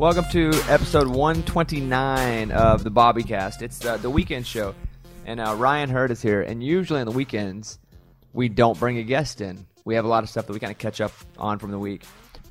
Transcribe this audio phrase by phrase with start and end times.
[0.00, 3.60] Welcome to episode 129 of the Bobbycast.
[3.60, 4.74] It's uh, the weekend show,
[5.26, 6.40] and uh, Ryan Hurd is here.
[6.40, 7.78] And usually on the weekends,
[8.32, 9.66] we don't bring a guest in.
[9.84, 11.78] We have a lot of stuff that we kind of catch up on from the
[11.78, 12.04] week.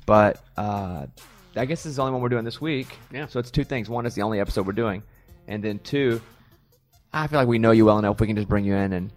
[0.06, 1.06] But uh,
[1.56, 2.86] I guess this is the only one we're doing this week.
[3.12, 3.26] Yeah.
[3.26, 3.90] So it's two things.
[3.90, 5.02] One is the only episode we're doing,
[5.48, 6.20] and then two,
[7.12, 8.20] I feel like we know you well enough.
[8.20, 9.10] We can just bring you in and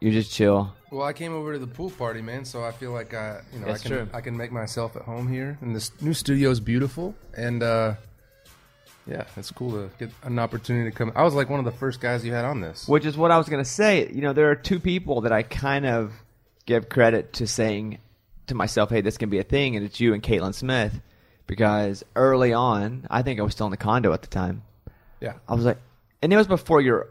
[0.00, 0.74] you just chill.
[0.92, 3.60] Well, I came over to the pool party, man, so I feel like I, you
[3.60, 4.08] know, That's I can true.
[4.12, 7.94] I can make myself at home here, and this new studio is beautiful, and uh,
[9.06, 11.10] yeah, it's cool to get an opportunity to come.
[11.16, 12.86] I was like one of the first guys you had on this.
[12.86, 14.06] Which is what I was going to say.
[14.12, 16.12] You know, there are two people that I kind of
[16.66, 17.96] give credit to saying
[18.48, 21.00] to myself, hey, this can be a thing, and it's you and Caitlin Smith.
[21.46, 24.62] Because early on, I think I was still in the condo at the time.
[25.22, 25.78] Yeah, I was like,
[26.20, 27.08] and it was before you're,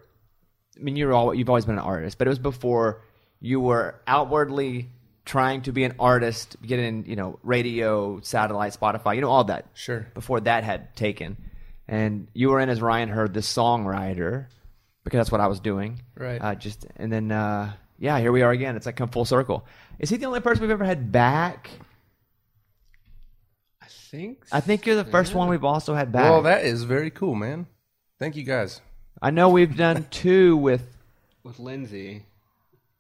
[0.77, 3.01] I mean, you're all, you've always been an artist, but it was before
[3.41, 4.89] you were outwardly
[5.25, 9.65] trying to be an artist, getting, you know, radio, satellite, Spotify, you know, all that
[9.73, 10.07] sure.
[10.13, 11.37] before that had taken.
[11.87, 14.45] And you were in as Ryan Hurd, the songwriter,
[15.03, 16.01] because that's what I was doing.
[16.15, 16.39] Right.
[16.41, 18.75] Uh, just and then uh, yeah, here we are again.
[18.75, 19.65] It's like come full circle.
[19.99, 21.69] Is he the only person we've ever had back?
[23.81, 24.43] I think.
[24.51, 25.39] I think you're the first Yeah.
[25.39, 26.23] one we've also had back.
[26.23, 27.67] Well, that is very cool, man.
[28.19, 28.81] Thank you guys.
[29.21, 30.83] I know we've done two with.
[31.43, 32.25] with Lindsay.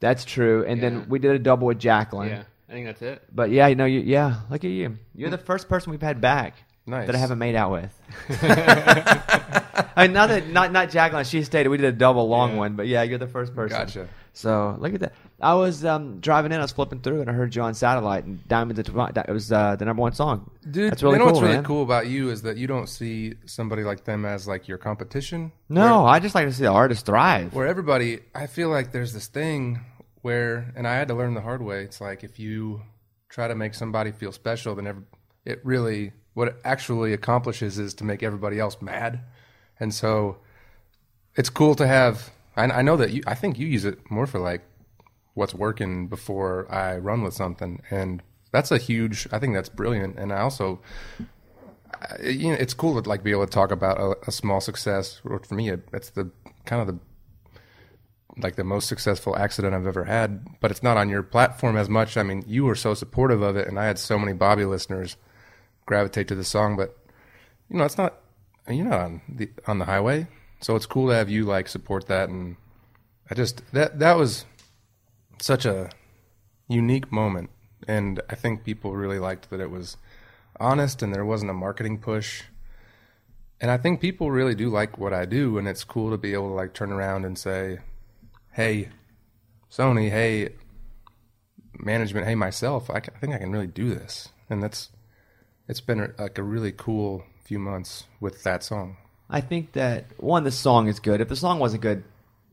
[0.01, 0.89] That's true, and Yeah.
[0.89, 2.29] then we did a double with Jacqueline.
[2.29, 3.23] Yeah, I think that's it.
[3.33, 4.97] But yeah, you know, you yeah, look at you.
[5.15, 7.05] You're the first person we've had back Nice.
[7.07, 7.93] that I haven't made out with.
[9.95, 11.25] I mean, not that not not Jacqueline.
[11.25, 12.57] She stated we did a double long Yeah.
[12.57, 13.77] one, but yeah, you're the first person.
[13.77, 14.07] Gotcha.
[14.33, 15.13] So look at that.
[15.41, 16.59] I was um, driving in.
[16.59, 18.23] I was flipping through, and I heard you on satellite.
[18.23, 18.79] And Diamonds.
[18.79, 20.49] At Tw- it was uh, the number one song.
[20.69, 21.63] Dude, That's really you know cool, what's really man.
[21.65, 25.51] cool about you is that you don't see somebody like them as like your competition.
[25.67, 27.53] No, I just like to see the artist thrive.
[27.53, 29.79] where everybody i feel like there's this thing
[30.21, 31.83] where and i had to learn the hard way.
[31.83, 32.81] It's like if you
[33.29, 35.05] try to make somebody feel special then
[35.45, 39.21] it really what it actually accomplishes is to make everybody else mad.
[39.79, 40.37] And so
[41.35, 44.27] it's cool to have i, I know that you i think you use it more
[44.27, 44.61] for like
[45.33, 47.81] what's working before i run with something.
[47.89, 50.17] And that's a huge i think that's brilliant.
[50.19, 50.81] And i also
[51.93, 54.59] I- you know, it's cool to like be able to talk about a, a small
[54.61, 55.21] success.
[55.23, 56.31] Or For me, it, it's the
[56.65, 56.99] kind of the
[58.37, 60.59] like the most successful accident I've ever had.
[60.59, 62.17] But it's not on your platform as much.
[62.17, 65.17] I mean, you were so supportive of it, and I had so many Bobby listeners
[65.85, 66.75] gravitate to the song.
[66.75, 66.97] But
[67.69, 68.19] you know, it's not
[68.69, 70.27] you're not on the on the highway,
[70.59, 72.29] so it's cool to have you like support that.
[72.29, 72.57] And
[73.29, 74.45] I just that that was
[75.41, 75.89] such a
[76.67, 77.49] unique moment,
[77.87, 79.97] and I think people really liked that it was
[80.59, 82.43] honest and there wasn't a marketing push.
[83.59, 86.33] And I think people really do like what I do, and it's cool to be
[86.33, 87.79] able to like turn around and say,
[88.51, 88.89] "Hey,
[89.69, 90.49] Sony, hey,
[91.79, 94.89] management, hey, myself, I, I think I can really do this." And that's
[95.67, 98.97] it's been a, like a really cool few months with that song.
[99.29, 101.21] I think that one, the song is good.
[101.21, 102.03] If the song wasn't good,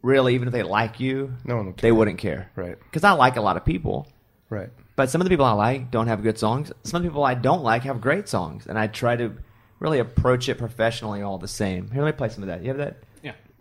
[0.02, 1.88] really, even if they like you, No one would care.
[1.88, 2.50] they wouldn't care.
[2.54, 2.78] Right.
[2.78, 4.06] Because I like a lot of people.
[4.48, 4.70] Right.
[4.94, 6.72] But some of the people I like don't have good songs.
[6.84, 9.32] Some people I don't like have great songs, and I try to
[9.80, 11.90] really approach it professionally all the same.
[11.90, 12.62] Here, let me play some of that.
[12.62, 12.98] You have that?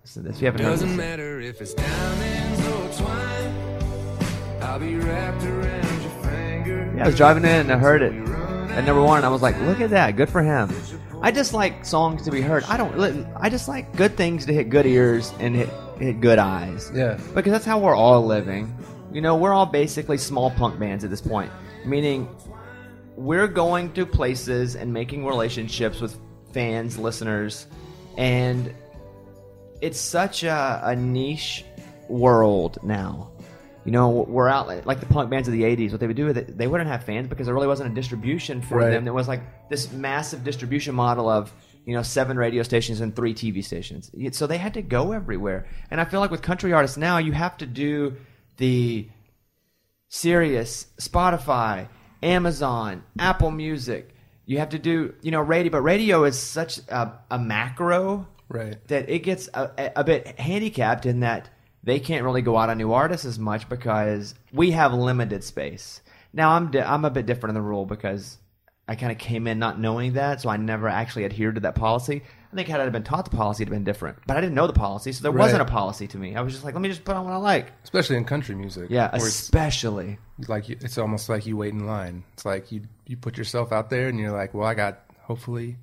[0.07, 0.21] Yeah.
[0.21, 0.41] Listen to this.
[0.41, 0.97] You haven't Doesn't this.
[0.97, 4.61] matter if it's diamonds or twine.
[4.61, 6.93] I'll be wrapped around your finger.
[6.95, 9.23] Yeah, I was driving in and I heard it at number one.
[9.23, 10.73] I was like, look at that, good for him.
[11.21, 12.63] I just like songs to be heard.
[12.65, 13.27] I don't.
[13.37, 15.69] I just like good things to hit good ears and hit
[15.99, 16.91] hit good eyes.
[16.93, 17.19] Yeah.
[17.33, 18.73] because that's how we're all living.
[19.11, 21.51] You know, we're all basically small punk bands at this point,
[21.85, 22.29] meaning
[23.15, 26.19] we're going to places and making relationships with
[26.53, 27.65] fans, listeners,
[28.15, 28.71] and
[29.81, 31.65] it's such a, a niche
[32.09, 33.31] world now.
[33.85, 35.91] You know, we're out like- like the punk bands of the '80s.
[35.91, 37.95] What they would do is they- they wouldn't have fans because there really wasn't a
[37.95, 38.89] distribution for Right.
[38.91, 39.05] them.
[39.05, 41.53] There was like this massive distribution model of
[41.85, 44.11] you know seven radio stations and three TV stations.
[44.31, 45.67] So they had to go everywhere.
[45.89, 48.15] And I feel like with country artists now, you have to do
[48.57, 49.07] the
[50.09, 51.87] Sirius, Spotify,
[52.23, 54.13] Amazon, Apple Music.
[54.45, 58.77] You have to do, you know, radio, but radio is such a, a macro Right.
[58.87, 61.49] that it gets a, a- bit handicapped in that
[61.83, 66.01] they can't really go out on new artists as much because we have limited space.
[66.33, 68.37] Now I'm di- I'm a bit different in the rule because
[68.87, 71.75] I kind of came in not knowing that, so I never actually adhered to that
[71.75, 72.21] policy.
[72.51, 74.19] I think had I been taught the policy, it'd have been different.
[74.25, 75.41] But I didn't know the policy, so there Right.
[75.43, 76.35] wasn't a policy to me.
[76.37, 77.73] I was just like, let me just put on what I like.
[77.83, 78.87] Especially in country music.
[78.89, 80.19] Yeah, where it's especially.
[80.47, 82.23] like you, it's almost like you wait in line.
[82.33, 85.77] It's like you you put yourself out there and you're like, well, I got hopefully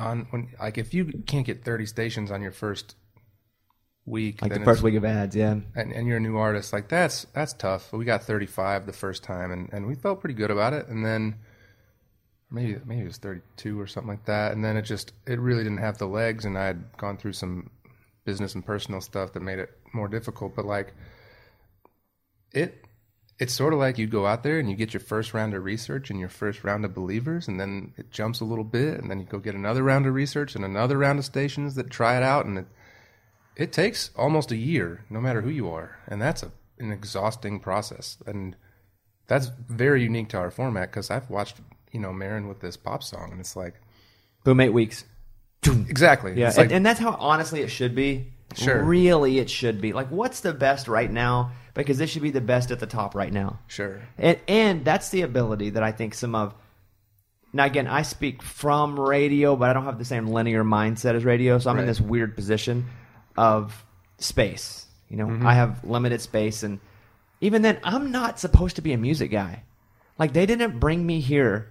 [0.00, 2.96] on when like if you can't get 30 stations on your first
[4.06, 5.50] week, Like the first week of ads, yeah.
[5.50, 7.92] and, and you're a new artist, like that's that's tough.
[7.92, 10.88] We got 35 the first time, and and we felt pretty good about it.
[10.88, 11.36] And then
[12.50, 15.62] maybe maybe it was 32 or something like that and then it just it really
[15.62, 17.70] didn't have the legs and i had gone through some
[18.24, 20.92] business and personal stuff that made it more difficult but like
[22.52, 22.84] it
[23.40, 25.64] it's sort of like you go out there and you get your first round of
[25.64, 29.10] research and your first round of believers and then it jumps a little bit and
[29.10, 32.16] then you go get another round of research and another round of stations that try
[32.16, 32.66] it out and it
[33.56, 37.58] it takes almost a year no matter who you are and that's a, an exhausting
[37.58, 38.54] process and
[39.26, 41.56] that's very unique to our format because i've watched
[41.92, 43.74] you know maren with this pop song and it's like
[44.44, 45.04] Boom, eight weeks.
[45.66, 48.32] exactly Yeah, it's like and, and that's how honestly it should be.
[48.56, 48.82] Sure.
[48.82, 49.92] Really, it should be.
[49.92, 51.52] Like, what's the best right now?
[51.74, 53.60] Because this should be the best at the top right now.
[53.68, 56.52] sure And and that's the ability that I think some of
[57.52, 61.24] now again I speak from radio, but I don't have the same linear mindset as
[61.24, 62.86] radio, so I'm in this weird position
[63.36, 63.84] of
[64.18, 64.86] space.
[65.08, 65.46] You know, Mm-hmm.
[65.46, 66.80] I have limited space and
[67.40, 69.62] even then I'm not supposed to be a music guy.
[70.18, 71.68] Like they didn't bring me here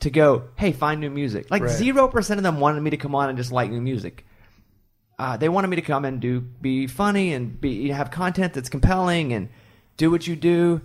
[0.00, 1.50] to go, hey, find new music.
[1.50, 1.70] Like Right.
[1.70, 4.24] zero percent of them wanted me to come on and just like new music.
[5.20, 8.70] Uh, they wanted me to come and do be funny and be have content that's
[8.70, 9.50] compelling and
[9.98, 10.80] do what you do.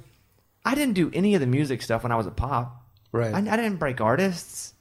[0.66, 2.84] I didn't do any of the music stuff when I was a pop.
[3.14, 3.34] Right.
[3.34, 4.74] I, I didn't break artists.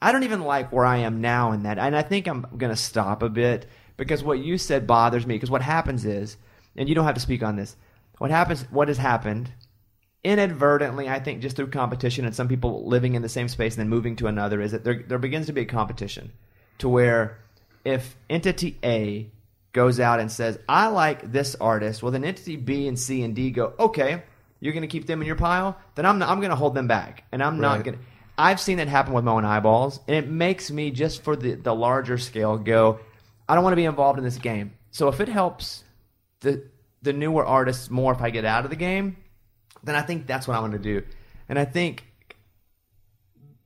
[0.00, 2.76] I don't even like where I am now in that, and I think I'm gonna
[2.76, 3.66] stop a bit
[3.96, 5.34] because what you said bothers me.
[5.34, 6.36] Because what happens is,
[6.76, 7.74] and you don't have to speak on this.
[8.18, 8.62] What happens?
[8.70, 9.50] What has happened?
[10.22, 13.80] Inadvertently, I think just through competition and some people living in the same space and
[13.80, 16.30] then moving to another, is that there there begins to be a competition
[16.78, 17.41] to where
[17.84, 19.30] if entity A
[19.72, 23.34] goes out and says, I like this artist, well, then entity B and C and
[23.34, 24.22] D go, okay,
[24.60, 25.78] you're going to keep them in your pile?
[25.94, 27.24] Then I'm, not, I'm going to hold them back.
[27.32, 27.84] And I'm not Right.
[27.84, 28.04] going to.
[28.38, 31.54] I've seen that happen with my own eyeballs, and it makes me, just for the,
[31.54, 32.98] the larger scale, go,
[33.48, 34.72] I don't want to be involved in this game.
[34.90, 35.84] So if it helps
[36.40, 36.64] the,
[37.02, 39.16] the newer artists more if I get out of the game,
[39.84, 41.06] then I think that's what I'm going to do.
[41.48, 42.04] And I think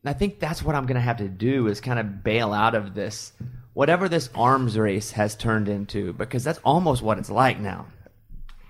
[0.04, 2.74] I think that's what I'm going to have to do is kind of bail out
[2.74, 3.32] of this,
[3.76, 7.84] whatever this arms race has turned into, because that's almost what it's like now.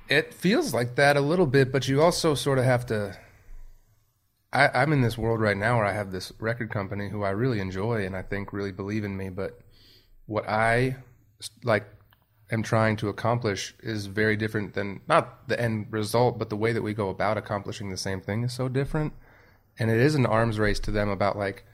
[0.09, 3.17] It feels like that a little bit, but you also sort of have to.
[4.53, 7.31] I, I'm in this world right now where I have this record company who I
[7.31, 9.61] really enjoy and I think really believe in me, but
[10.27, 10.97] what I
[11.63, 11.87] like
[12.51, 16.73] am trying to accomplish is very different than not the end result, but the way
[16.73, 19.13] that we go about accomplishing the same thing is so different.
[19.79, 21.65] And it is an arms race to them about like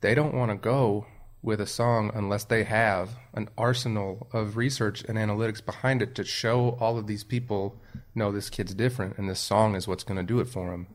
[0.00, 1.06] they don't want to go
[1.42, 6.24] with a song unless they have an arsenal of research and analytics behind it to
[6.24, 7.76] show all of these people
[8.14, 10.86] no this kid's different and this song is what's going to do it for him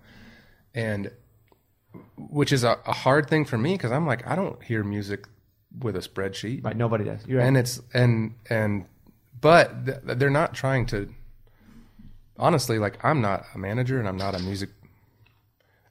[0.75, 1.09] and
[2.17, 5.25] which is a, a hard thing for me because i'm like i don't hear music
[5.79, 6.75] with a spreadsheet Right?
[6.75, 7.25] Nobody does.
[7.27, 7.43] Right.
[7.45, 8.85] and it's and and
[9.39, 11.09] but th- they're not trying to
[12.37, 14.69] honestly like i'm not a manager and i'm not a music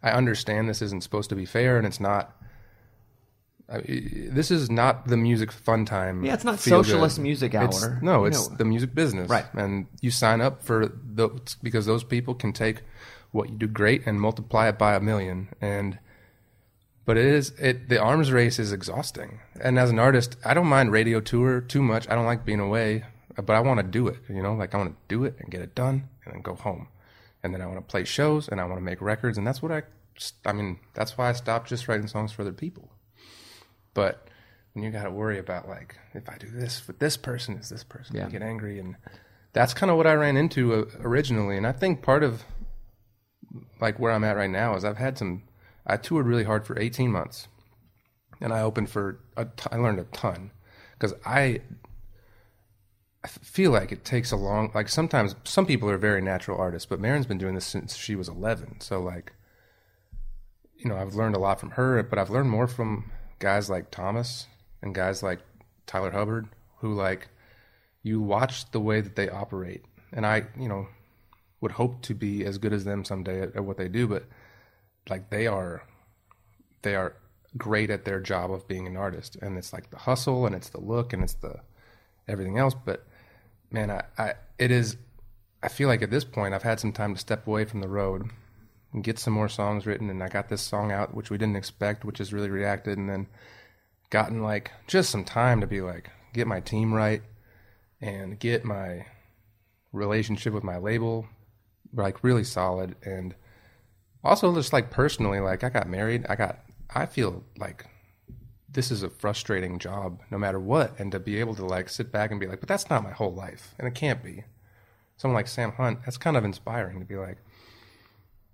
[0.03, 2.37] i understand this isn't supposed to be fair and it's not
[3.73, 3.81] I,
[4.31, 7.23] this is not the music fun time Yeah, it's not socialist good.
[7.23, 7.99] music It's- hour.
[8.03, 9.29] no it's the music business.
[9.31, 9.47] Right.
[9.55, 12.83] and you sign up for those because those people can take
[13.31, 15.49] what you do great and multiply it by a million.
[15.61, 15.99] And
[17.05, 19.41] but it is it the arms race is exhausting.
[19.61, 22.09] And as an artist i don't mind radio tour too much.
[22.11, 23.05] I don't like being away
[23.37, 24.55] but i want to do it you know?
[24.55, 26.89] Like i want to do it and get it done and then go home.
[27.43, 29.39] And then i want to play shows and i want to make records.
[29.39, 29.83] And that's what i
[30.45, 32.92] i mean that's why i stopped just writing songs for other people
[33.95, 34.29] but
[34.73, 37.69] when you got to worry about like if i do this with this person is
[37.69, 38.23] this person Yeah.
[38.23, 38.79] gonna get angry?
[38.79, 38.97] And
[39.53, 41.57] that's kind of what i ran into uh, originally.
[41.57, 42.45] And i think part of
[43.81, 45.43] like where i'm at right now is i've had some
[45.87, 47.49] i toured really hard for 18 months.
[48.41, 50.51] And i opened for a t- i learned a ton.
[50.99, 51.61] Because I
[53.25, 56.87] I feel like it takes a long like sometimes some people are very natural artists
[56.87, 59.33] but Maren's been doing this since she was 11 so like
[60.77, 63.11] you know I've learned a lot from her but I've learned more from
[63.43, 64.47] guys like Thomas
[64.83, 65.41] and guys like
[65.85, 66.47] Tyler Hubbard
[66.79, 67.27] who like
[68.05, 69.85] you watch the way that they operate.
[70.13, 70.87] And I you know
[71.61, 74.27] would hope to be as good as them someday at, at what they do but
[75.11, 75.83] like they are
[76.83, 77.17] they are
[77.59, 79.37] great at their job of being an artist.
[79.43, 81.57] And it's like the hustle and it's the look and it's the
[82.29, 82.75] everything else.
[82.75, 83.05] But
[83.73, 84.97] man I, I it is
[85.63, 87.89] i feel like at this point i've had some time to step away from the
[87.89, 88.31] road
[89.01, 92.05] get some more songs written and i got this song out which we didn't expect
[92.05, 93.27] which has really reacted and then
[94.11, 97.23] gotten like just some time to be like get my team right
[98.03, 99.07] and get my
[99.93, 101.27] relationship with my label
[101.95, 102.97] like really solid.
[103.05, 103.35] And
[104.25, 106.27] also just like personally like i got married.
[106.29, 106.61] I got
[106.95, 107.87] i feel like
[108.69, 112.11] this is a frustrating job no matter what and to be able to like sit
[112.11, 114.45] back and be like but that's not my whole life and it can't be.
[115.17, 117.39] Someone like sam hunt that's kind of inspiring to be like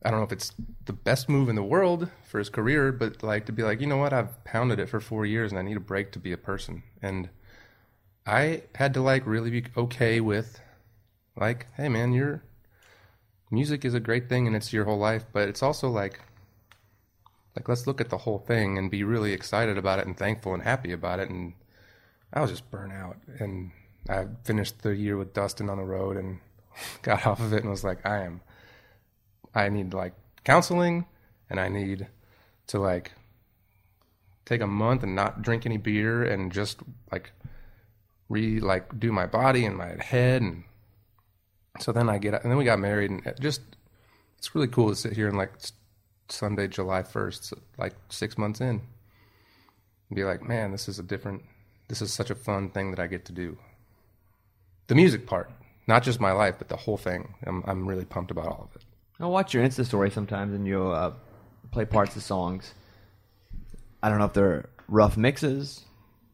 [0.05, 0.53] I don't know if it's
[0.85, 3.87] the best move in the world for his career, but like to be like, you
[3.87, 6.33] know what, I've pounded it for four years and I need a break to be
[6.33, 6.85] a person.
[7.03, 7.29] And
[8.25, 10.61] I had to like really be okay with
[11.37, 12.45] like, hey man, your
[13.51, 16.21] music is a great thing and it's your whole life, but it's also like
[17.57, 20.55] like let's look at the whole thing and be really excited about it and thankful
[20.55, 21.29] and happy about it.
[21.29, 21.55] And
[22.33, 23.17] I was just burnt out.
[23.41, 23.73] And
[24.09, 26.39] I finished the year with Dustin on the road and
[27.03, 28.43] got off of it and was like, I am
[29.55, 30.15] I need like
[30.45, 31.07] counseling
[31.51, 32.07] and I need
[32.69, 33.13] to like
[34.45, 36.81] take a month and not drink any beer and just
[37.13, 37.33] like
[38.29, 40.65] re like do my body and my head and
[41.81, 43.61] so then I get and then we got married and it just
[44.39, 45.53] it's really cool to sit here and like
[46.29, 48.81] Sunday July 1st like 6 months in
[50.13, 51.43] be like man this is a different
[51.89, 53.59] this is such a fun thing that I get to do.
[54.89, 55.51] The music part
[55.87, 57.35] not just my life but the whole thing.
[57.47, 58.88] I'm I'm really pumped about all of it
[59.21, 61.13] I'll watch your Insta story sometimes, and you'll uh,
[61.71, 62.73] play parts of songs.
[64.03, 65.85] I don't know if they're rough mixes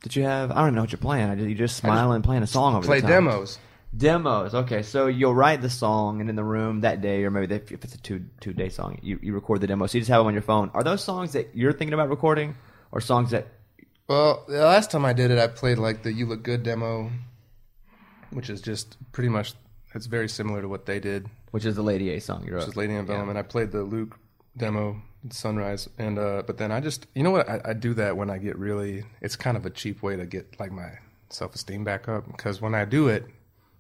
[0.02, 0.50] that you have.
[0.50, 1.30] I don't even know what you're playing.
[1.30, 3.24] I just, you just smiling and playing a song over play the time.
[3.24, 3.58] demos
[3.96, 4.54] Demos.
[4.54, 7.70] Okay, so you'll write the song, and in the room that day, or maybe if
[7.70, 9.86] if it's a two two day song, you, you record the demo.
[9.86, 10.70] So you just have them on your phone.
[10.74, 12.56] Are those songs that you're thinking about recording,
[12.90, 13.46] or songs that?
[14.08, 17.10] Well, the last time I did it, I played like the "You Look Good" demo,
[18.30, 19.54] which is just pretty much
[19.94, 22.68] it's very similar to what they did, Which is the Lady A song you're which
[22.68, 24.18] is "Lady Antebellum," and I played the Luke
[24.56, 28.16] demo, "Sunrise," and uh, but then I just you know what I, I do that
[28.16, 30.90] when I get really it's kind of a cheap way to get like my
[31.30, 33.26] self esteem back up because when I do it,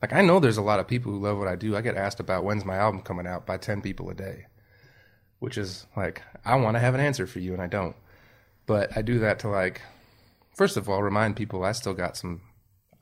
[0.02, 1.76] like I know there's a lot of people who love what I do.
[1.76, 4.46] I get asked about when's my album coming out by ten people a day,
[5.38, 7.96] which is like I want to have an answer for you and I don't,
[8.66, 9.80] but I do that to like
[10.54, 12.40] first of all remind people I still got some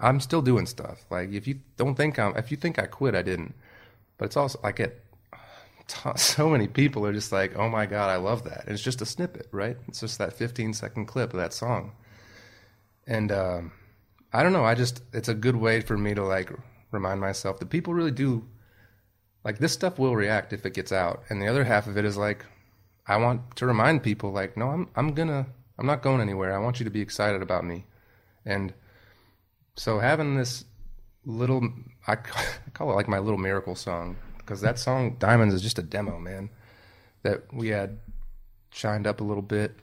[0.02, 1.06] I'm still doing stuff.
[1.10, 3.54] Like if you don't think I'm if you think I quit, I didn't.
[4.18, 5.02] But it's also I get
[5.86, 8.82] t- so many people are just like, "Oh my god, I love that." And it's
[8.82, 9.76] just a snippet, right?
[9.88, 11.92] It's just that 15 second clip of that song.
[13.06, 13.72] And um
[14.32, 16.50] I don't know, I just it's a good way for me to like
[16.90, 18.44] remind myself that people really do
[19.44, 21.22] like this stuff will react if it gets out.
[21.28, 22.44] And the other half of it is like
[23.06, 25.46] I want to remind people like, "No, I'm I'm to
[25.78, 26.54] I'm not going anywhere.
[26.54, 27.84] I want you to be excited about me."
[28.44, 28.74] And
[29.76, 30.64] so having this
[31.24, 31.68] little
[32.06, 35.78] I I call it like my little miracle song because that song Diamonds is just
[35.78, 36.50] a demo, man.
[37.22, 37.98] That we had
[38.70, 39.76] shined up a little bit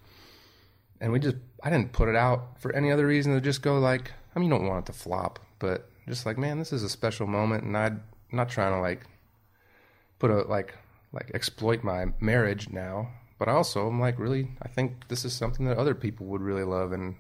[1.00, 3.80] and we just I didn't put it out for any other reason to just go
[3.80, 6.84] like I mean you don't want it to flop, but just like man, this is
[6.84, 9.06] a special moment and I'd, I'm not trying to like
[10.20, 10.76] put a like
[11.12, 15.66] like exploit my marriage now, but also I'm like really I think this is something
[15.66, 17.16] that other people would really love and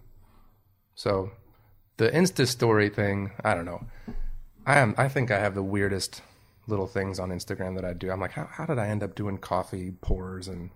[0.95, 1.31] so
[1.99, 3.85] the Insta story thing, I don't know.
[4.65, 6.21] I am I think I have the weirdest
[6.65, 8.09] little things on Instagram that I do.
[8.09, 10.69] I'm like, how how did I end up doing coffee pours and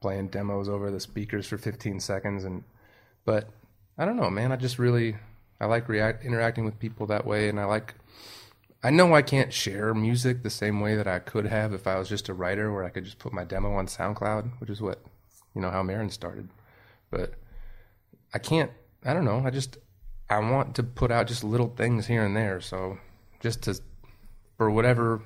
[0.00, 2.64] playing demos over the speakers for 15 seconds and
[3.26, 3.50] but
[3.98, 4.50] I don't know, man.
[4.50, 5.16] I just really
[5.60, 7.94] I like react interacting with people that way and I like
[8.82, 11.98] I know I can't share music the same way that I could have if I
[11.98, 14.80] was just a writer where I could just put my demo on SoundCloud, which is
[14.80, 15.04] what
[15.54, 16.48] you know how Maren started.
[17.10, 17.34] But
[18.32, 18.70] I can't
[19.04, 19.42] I don't know.
[19.44, 19.76] I just
[20.32, 22.60] I want to put out just little things here and there.
[22.60, 22.98] So
[23.40, 23.78] just to
[24.56, 25.20] for whatever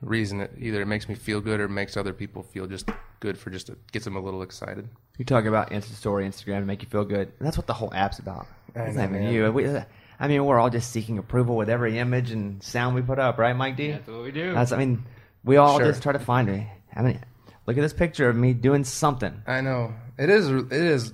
[0.00, 2.88] reason, it either it makes me feel good or makes other people feel just
[3.20, 4.88] good for just to, gets them a little excited.
[5.18, 7.32] You talk about Insta Story, Instagram to make you feel good.
[7.40, 8.46] That's what the whole app's about.
[8.76, 9.50] I It's know, not even you.
[9.50, 9.82] We, uh,
[10.20, 13.38] I mean, we're all just seeking approval with every image and sound we put up,
[13.38, 13.90] right, Mike D?
[13.92, 14.54] That's what we do.
[14.54, 14.70] That's.
[14.72, 15.04] I mean,
[15.44, 15.86] we all Sure.
[15.88, 16.66] just try to find it.
[16.94, 17.20] I mean,
[17.66, 19.42] look at this picture of me doing something.
[19.46, 20.48] I know it is.
[20.48, 21.12] It is.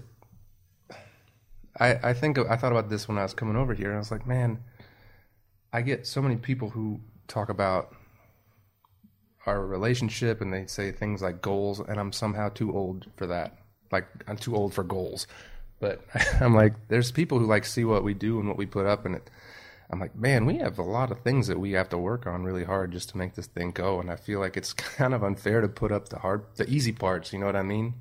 [1.78, 3.88] I I think I thought about this when I was coming over here.
[3.88, 4.62] and I was like, man,
[5.72, 7.94] I get so many people who talk about
[9.46, 13.58] our relationship and they say things like goals, and I'm somehow too old for that.
[13.92, 15.26] Like I'm too old for goals.
[15.80, 16.04] But
[16.40, 19.04] I'm like, there's people who like see what we do and what we put up,
[19.06, 19.30] and it.
[19.90, 22.42] I'm like, man, we have a lot of things that we have to work on
[22.42, 25.22] really hard just to make this thing go, and I feel like it's kind of
[25.22, 27.32] unfair to put up the hard, the easy parts.
[27.32, 27.94] You know what I mean?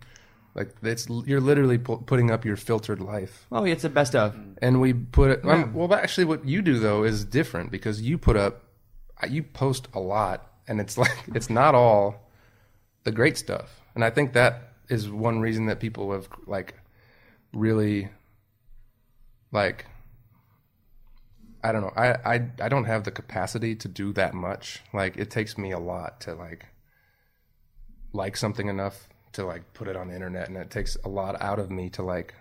[0.55, 4.35] Like it's you're literally pu- putting up your filtered life, Oh, it's the best of.
[4.61, 5.45] and we put it.
[5.45, 8.63] um, well, actually, what you do though is different because you put up,
[9.27, 12.29] you post a lot, and it's like it's not all
[13.03, 16.75] the great stuff, and I think that is one reason that people have like
[17.51, 18.09] really
[19.51, 19.85] like
[21.63, 21.93] I don't know.
[21.95, 24.81] I, I I don't have the capacity to do that much.
[24.93, 26.67] Like it takes me a lot to like
[28.11, 31.39] like something enough to like put it on the internet and it takes a lot
[31.41, 32.33] out of me to like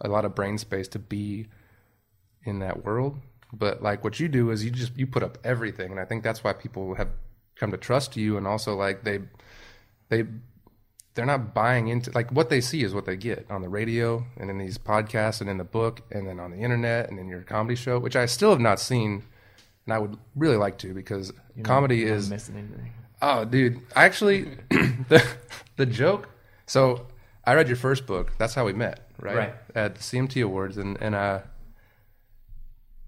[0.00, 1.46] a lot of brain space to be
[2.44, 3.18] in that world.
[3.52, 6.22] But like what you do is you just you put up everything and I think
[6.22, 7.08] that's why people have
[7.56, 9.20] come to trust you and also like they
[10.08, 10.24] they
[11.14, 14.24] they're not buying into like what they see is what they get on the radio
[14.36, 17.28] and in these podcasts and in the book and then on the internet and in
[17.28, 19.24] your comedy show, which I still have not seen,
[19.86, 22.92] and I would really like to because comedy You're not is missing anything.
[23.22, 23.80] Oh, dude!
[23.94, 25.24] Actually, the
[25.76, 26.28] the joke.
[26.66, 27.06] So
[27.44, 28.32] I read your first book.
[28.38, 29.36] That's how we met, right?
[29.36, 29.54] Right.
[29.74, 31.40] At the CMT Awards, and and uh,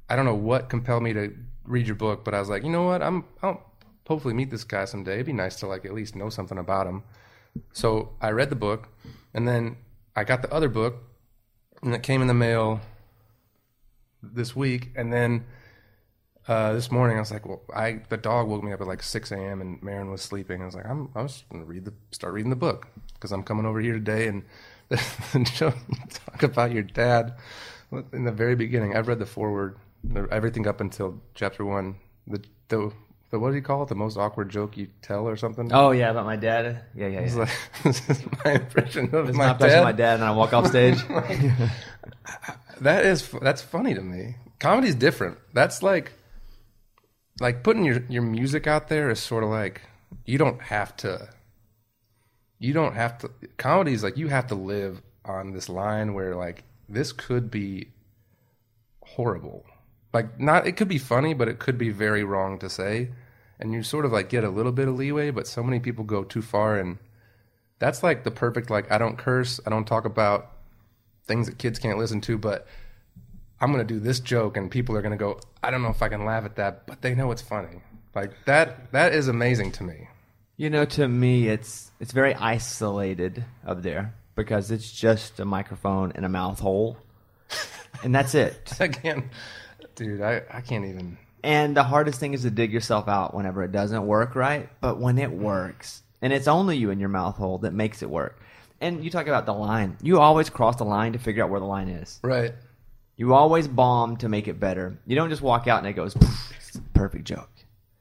[0.09, 2.71] I don't know what compelled me to read your book, but I was like, you
[2.71, 3.03] know what?
[3.03, 3.63] I'm I'll
[4.07, 5.15] hopefully meet this guy someday.
[5.15, 7.03] It'd be nice to like at least know something about him.
[7.73, 8.89] So I read the book,
[9.33, 9.77] and then
[10.17, 10.97] I got the other book,
[11.83, 12.81] and it came in the mail
[14.23, 15.45] this week, and then
[16.49, 19.03] uh, this morning I was like, well, I the dog woke me up at like
[19.03, 19.61] 6 a.m.
[19.61, 20.63] and Maren was sleeping.
[20.63, 23.43] I was like, I'm I was gonna read the start reading the book because I'm
[23.43, 24.43] coming over here today and
[24.89, 25.75] the
[26.11, 27.35] talk about your dad
[28.13, 28.97] in the very beginning.
[28.97, 29.77] I've read the foreword,
[30.31, 31.97] everything up until chapter one.
[32.27, 32.93] The the
[33.31, 33.89] the what do you call it?
[33.89, 35.71] The most awkward joke you tell or something.
[35.73, 36.83] Oh yeah, about my dad.
[36.95, 37.35] Yeah, yeah, yeah.
[37.35, 37.51] like,
[37.85, 39.85] this is my impression of It's my not touching dad.
[39.85, 40.99] my dad, and I walk off stage.
[42.81, 44.37] That is that's funny to me.
[44.59, 45.39] Comedy's different.
[45.55, 46.13] That's like
[47.43, 49.83] like putting your your music out there is sort of like
[50.25, 51.29] you don't have to
[52.61, 56.37] you don't have to comedy is like you have to live on this line where
[56.37, 57.89] like this could be
[59.05, 59.65] horrible.
[60.13, 63.11] Like not it could be funny but it could be very wrong to say
[63.59, 66.05] and you sort of like get a little bit of leeway but so many people
[66.05, 66.99] go too far and
[67.81, 70.53] that's like the perfect like I don't curse, I don't talk about
[71.27, 72.69] things that kids can't listen to, but
[73.63, 76.09] I'm gonna do this joke and people are gonna go, I don't know if I
[76.09, 77.81] can laugh at that, but they know it's funny.
[78.15, 80.09] Like that that is amazing to me.
[80.57, 86.13] You know, to me, it's it's very isolated up there because it's just a microphone
[86.17, 86.99] and a mouth hole,
[88.03, 88.71] and that's it.
[89.03, 89.27] Can't
[89.95, 93.63] dude, I, I can't even And the hardest thing is to dig yourself out whenever
[93.63, 94.69] it doesn't work right.
[94.81, 98.11] But when it works, and it's only you and your mouth hole that makes it
[98.11, 98.41] work.
[98.81, 99.97] And you talk about the line.
[100.03, 102.19] You always cross the line to figure out where the line is.
[102.23, 102.53] Right.
[103.17, 104.99] You always bomb to make it better.
[105.07, 107.51] You don't just walk out and it goes, "Poof, it's a perfect joke.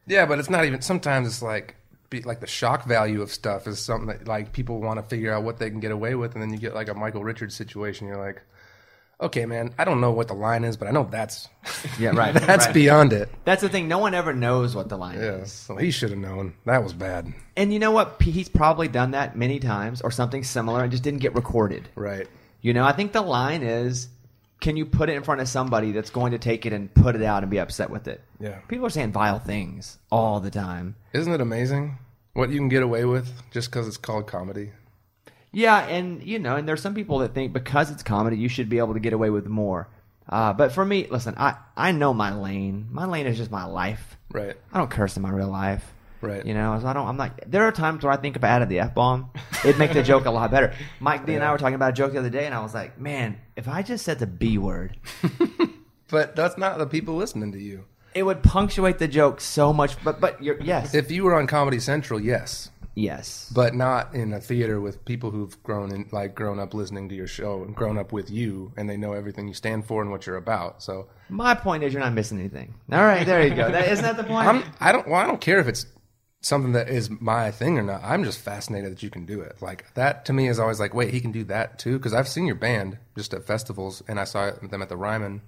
[0.08, 1.76] Yeah, but it's not even sometimes it's like
[2.10, 5.34] be, like the shock value of stuff is something that like people want to figure
[5.34, 7.56] out what they can get away with and then you get like a Michael Richards
[7.56, 8.42] situation you're like
[9.22, 11.48] okay man I don't know what the line is but I know that's
[12.00, 12.34] Yeah, right.
[12.34, 12.74] that's right.
[12.74, 13.88] beyond it That's the thing.
[13.88, 15.52] No one ever knows what the line yeah is.
[15.54, 18.22] so he should have known that was bad And you know what?
[18.22, 21.88] He's probably done that many times or something similar and just didn't get recorded.
[21.96, 22.28] right
[22.62, 24.10] You know, I think the line is
[24.62, 27.16] can you put it in front of somebody that's going to take it and put
[27.16, 28.22] it out and be upset with it?
[28.40, 28.60] Yeah.
[28.68, 30.96] People are saying vile things all the time.
[31.14, 31.98] Isn't it amazing
[32.34, 34.72] what you can get away with just because it's called comedy?
[35.52, 38.70] Yeah, and you know, and there's some people that think because it's comedy, you should
[38.70, 39.90] be able to get away with more.
[40.30, 42.88] Uh, but for me, listen, I I know my lane.
[42.90, 44.16] My lane is just my life.
[44.32, 44.56] Right.
[44.72, 45.94] I don't curse in my real life.
[46.22, 46.46] Right.
[46.46, 47.08] You know, so I don't.
[47.08, 49.32] I'm like, There are times where I think if I added the f bomb,
[49.66, 50.74] it'd make the joke a lot better.
[51.00, 52.74] Mike D and I were talking about a joke the other day, and I was
[52.74, 54.98] like, man, if I just said the b word,
[56.10, 57.86] But that's not the people listening to you.
[58.14, 60.02] it would punctuate the joke so much.
[60.04, 63.50] But but you're yes, If you were on Comedy Central, yes, yes.
[63.56, 67.16] but not in a theater with people who've grown in, like grown up listening to
[67.16, 70.12] your show and grown up with you, and they know everything you stand for and
[70.12, 70.84] what you're about.
[70.84, 72.74] So My point is, you're not missing anything.
[72.92, 73.72] All right, there you go.
[73.72, 74.48] That, isn't that the point?
[74.50, 75.86] I'm I don't well I don't care if it's
[76.42, 78.02] something that is my thing or not.
[78.04, 79.62] I'm just fascinated that you can do it.
[79.62, 81.98] Like that to me is always like, wait, he can do that too?
[81.98, 85.42] Because I've seen your band just at festivals, and I saw them at the Ryman,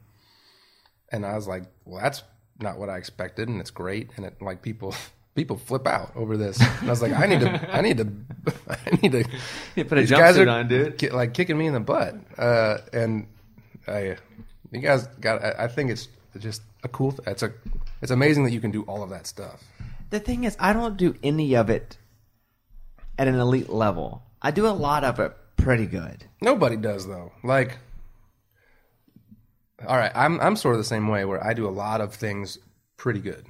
[1.11, 2.23] and I was like, well, that's
[2.59, 4.95] not what I expected, and it's great, and it like people.
[5.35, 6.61] People flip out over this.
[6.61, 8.07] And I was like, I need to, I need to,
[8.69, 9.23] I need to.
[9.75, 10.99] You put a jumpsuit on, dude.
[10.99, 12.13] ki- like kicking me in the butt.
[12.37, 13.25] Uh, and
[13.87, 14.17] I,
[14.71, 15.43] you guys got.
[15.43, 17.13] I, I think it's just a cool.
[17.13, 17.51] Th- it's a.
[18.03, 19.63] It's amazing that you can do all of that stuff.
[20.13, 21.97] The thing is, I don't do any of it
[23.17, 24.21] at an elite level.
[24.43, 26.25] I do a lot of it pretty good.
[26.39, 27.31] Nobody does though.
[27.43, 27.79] Like,
[29.87, 32.13] all right, I'm I'm sort of the same way where I do a lot of
[32.13, 32.59] things
[32.95, 33.47] pretty good.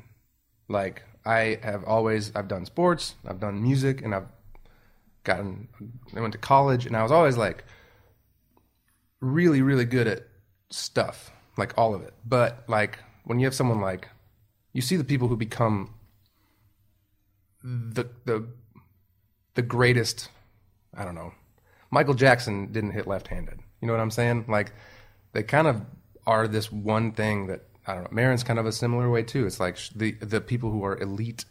[0.69, 4.29] Like I have always I've done sports, I've done music, and I've
[5.25, 5.67] gotten
[6.15, 7.65] I went to college, and I was always like
[9.19, 10.21] really really good at
[10.69, 12.13] stuff, like all of it.
[12.25, 14.07] But like when you have someone like
[14.71, 15.95] you see the people who become
[17.63, 18.45] the the
[19.55, 20.29] the greatest
[20.95, 21.33] I don't know.
[21.89, 23.59] Michael Jackson didn't hit left-handed.
[23.81, 24.45] You know what I'm saying?
[24.47, 24.73] Like
[25.31, 25.81] they kind of
[26.25, 28.09] are this one thing that I don't know.
[28.11, 29.45] Maren's kind of a similar way too.
[29.45, 31.45] It's like the the people who are elite,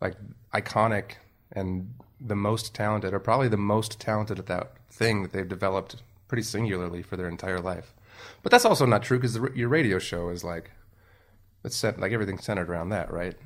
[0.00, 0.14] like
[0.52, 1.12] iconic
[1.52, 5.96] and the most talented are probably the most talented at that thing that they've developed
[6.28, 7.94] pretty singularly for their entire life.
[8.42, 10.70] But that's also not true because your radio show is like
[11.64, 13.36] it's set like everything's centered around that, right?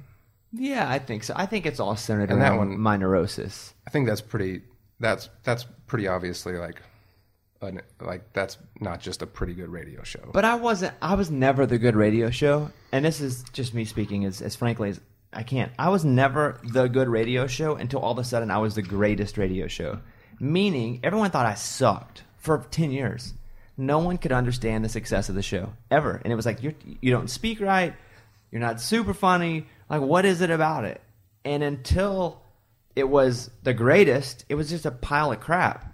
[0.52, 1.34] Yeah, I think so.
[1.36, 3.74] I think it's all centered And that around one- my neurosis.
[3.86, 4.62] I think that's pretty.
[4.98, 6.82] That's that's pretty obviously like,
[7.62, 10.28] an, like that's not just a pretty good radio show.
[10.32, 10.94] But I wasn't.
[11.00, 14.56] I was never the good radio show, and this is just me speaking as as
[14.56, 15.00] frankly as
[15.32, 15.70] I can.
[15.78, 18.82] I was never the good radio show until all of a sudden I was the
[18.82, 20.00] greatest radio show.
[20.38, 23.34] Meaning, everyone thought I sucked for ten years.
[23.76, 26.74] No one could understand the success of the show ever, and it was like you
[27.00, 27.94] you don't speak right,
[28.50, 29.66] you're not super funny.
[29.90, 31.00] Like, what is it about it?
[31.44, 32.40] And until
[32.94, 35.87] it was the greatest, it was just a pile of crap.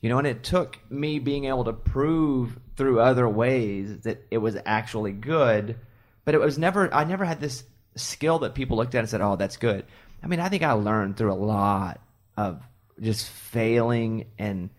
[0.00, 4.38] You know, and it took me being able to prove through other ways that it
[4.38, 5.78] was actually good,
[6.24, 9.20] but it was never, I never had this skill that people looked at and said,
[9.20, 9.84] oh, that's good.
[10.22, 12.00] I mean, I think I learned through a lot
[12.36, 12.62] of
[13.00, 14.70] just failing and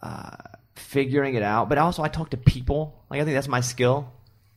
[0.00, 0.36] uh,
[0.74, 3.00] figuring it out, but also I talk to people.
[3.10, 4.12] Like, I think that's my skill.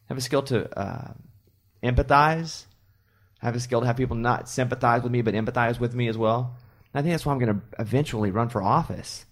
[0.09, 1.13] I have a skill to uh,
[1.83, 2.65] empathize.
[3.45, 6.07] I have a skill to have people not sympathize with me, but empathize with me
[6.07, 6.55] as well.
[6.91, 9.23] And I think that's why I'm going to eventually run for office.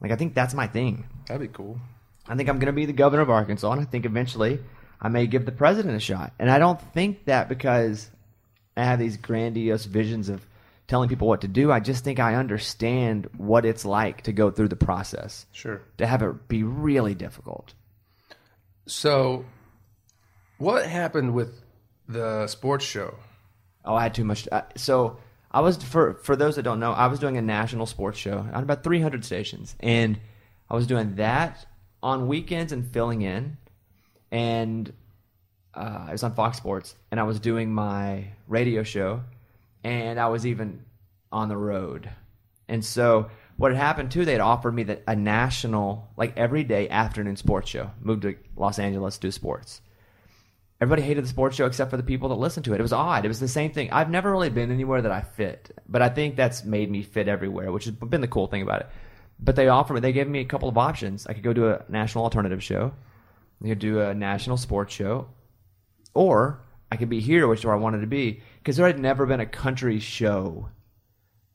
[0.00, 1.04] Like, I think that's my thing.
[1.28, 1.78] That'd be cool.
[2.26, 4.60] I think I'm going to be the governor of Arkansas, and I think eventually
[4.98, 6.32] I may give the president a shot.
[6.38, 8.08] And I don't think that because
[8.78, 10.46] I have these grandiose visions of
[10.88, 11.70] telling people what to do.
[11.70, 15.82] I just think I understand what it's like to go through the process, Sure.
[15.98, 17.74] to have it be really difficult.
[18.86, 19.44] So,
[20.56, 21.60] what happened with
[22.08, 23.16] the sports show?
[23.84, 24.46] Oh, I had too much.
[24.50, 25.18] Uh, so
[25.50, 28.46] I was for for those that don't know, I was doing a national sports show
[28.52, 30.18] on about 300 stations, and
[30.68, 31.66] I was doing that
[32.02, 33.56] on weekends and filling in,
[34.30, 34.92] and
[35.74, 39.22] uh, I was on Fox Sports, and I was doing my radio show,
[39.82, 40.84] and I was even
[41.32, 42.10] on the road,
[42.68, 46.88] and so what had happened too, they had offered me that a national, like everyday
[46.88, 47.90] afternoon sports show.
[48.00, 49.82] Moved to Los Angeles to do sports
[50.80, 52.80] everybody hated the sports show except for the people that listened to it.
[52.80, 53.24] It was odd.
[53.24, 53.90] It was the same thing.
[53.90, 57.28] I've never really been anywhere that I fit, but I think that's made me fit
[57.28, 58.88] everywhere, which has been the cool thing about it.
[59.38, 61.26] But they offered me, they gave me a couple of options.
[61.26, 62.92] I could go do a national alternative show,
[63.62, 65.28] I could do a national sports show,
[66.14, 68.98] or I could be here, which is where I wanted to be, because there had
[68.98, 70.70] never been a country show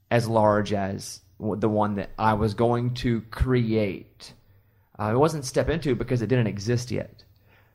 [0.09, 4.33] as large as the one that I was going to create.
[4.97, 7.24] Uh, it wasn't step into because it didn't exist yet.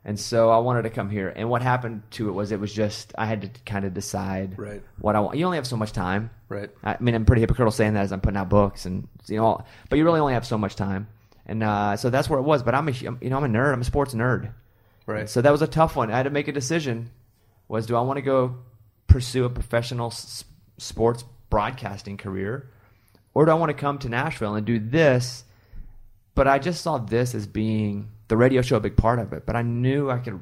[0.03, 1.31] And so I wanted to come here.
[1.35, 4.57] And what happened to it was it was just I had to kind of decide
[4.57, 4.81] Right.
[4.99, 5.37] what I want.
[5.37, 6.31] You only have so much time.
[6.49, 6.71] Right.
[6.83, 9.63] I mean, I'm pretty hypocritical saying that as I'm putting out books and you know,
[9.89, 11.07] but you really only have so much time.
[11.45, 12.63] And uh, so that's where it was.
[12.63, 13.73] But I'm a you know I'm a nerd.
[13.73, 14.51] I'm a sports nerd.
[15.05, 15.29] Right.
[15.29, 16.11] So that was a tough one.
[16.11, 17.11] I had to make a decision.
[17.67, 18.55] Was do I want to go
[19.07, 20.45] pursue a professional s-
[20.77, 22.69] sports broadcasting career,
[23.35, 25.43] or do I want to come to Nashville and do this?
[26.33, 29.45] But I just saw this as being the radio show a big part of it.
[29.45, 30.39] But I knew I could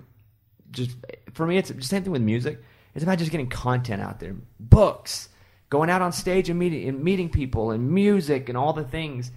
[0.70, 0.96] just
[1.34, 2.62] for me it's the same thing with music.
[2.94, 5.28] It's about just getting content out there, books,
[5.72, 9.32] going out on stage and meeting and meeting people, and music and all the things.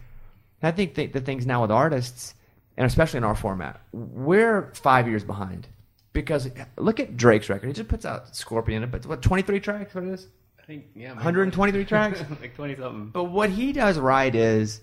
[0.61, 2.35] And I think the, the things now with artists,
[2.77, 5.67] and especially in our format, we're five years behind
[6.13, 7.69] because look at Drake's record.
[7.69, 9.95] He just puts out Scorpion, but what twenty three tracks?
[9.95, 10.27] What it is?
[10.61, 12.23] I think yeah, 123 tracks?
[12.43, 13.09] like twenty something.
[13.09, 14.83] But what he does right is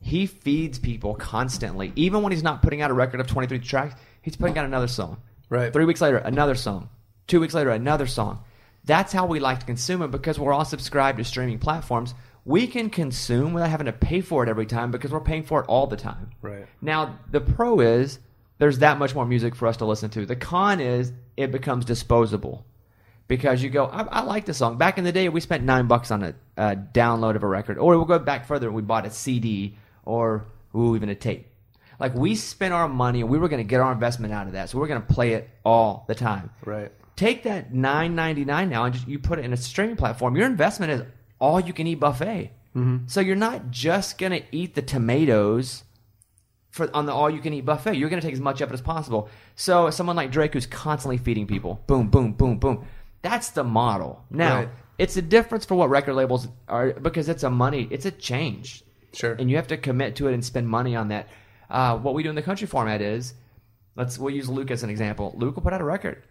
[0.00, 1.92] he feeds people constantly.
[1.94, 4.88] Even when he's not putting out a record of 23 tracks, he's putting out another
[4.88, 5.18] song.
[5.48, 5.72] Right.
[5.72, 6.88] Three weeks later, another song.
[7.26, 8.42] Two weeks later, another song.
[8.84, 12.14] That's how we like to consume it because we're all subscribed to streaming platforms.
[12.44, 15.60] We can consume without having to pay for it every time because we're paying for
[15.60, 16.30] it all the time.
[16.40, 16.66] Right.
[16.80, 18.18] Now, the pro is
[18.58, 20.24] there's that much more music for us to listen to.
[20.24, 22.64] The con is it becomes disposable
[23.28, 24.78] because you go, I, I like the song.
[24.78, 27.78] Back in the day, we spent nine bucks on a, a download of a record,
[27.78, 31.46] or we'll go back further and we bought a CD or ooh, even a tape.
[31.98, 34.54] Like we spent our money and we were going to get our investment out of
[34.54, 36.50] that, so we're going to play it all the time.
[36.64, 36.90] Right.
[37.16, 40.36] Take that nine ninety nine now and just you put it in a streaming platform.
[40.36, 41.02] Your investment is
[41.38, 42.52] all you can eat buffet.
[42.74, 43.06] Mm-hmm.
[43.08, 45.84] So you're not just going to eat the tomatoes
[46.70, 47.96] for on the all you can eat buffet.
[47.96, 49.28] You're going to take as much of it as possible.
[49.56, 52.86] So someone like Drake who's constantly feeding people, boom, boom, boom, boom.
[53.22, 54.24] That's the model.
[54.30, 54.68] Now Right.
[54.96, 57.86] it's a difference for what record labels are because it's a money.
[57.90, 58.82] It's a change.
[59.12, 59.32] Sure.
[59.32, 61.28] And you have to commit to it and spend money on that.
[61.68, 63.34] Uh, what we do in the country format is,
[63.96, 65.32] let's we'll use Luke as an example.
[65.36, 66.22] Luke will put out a record,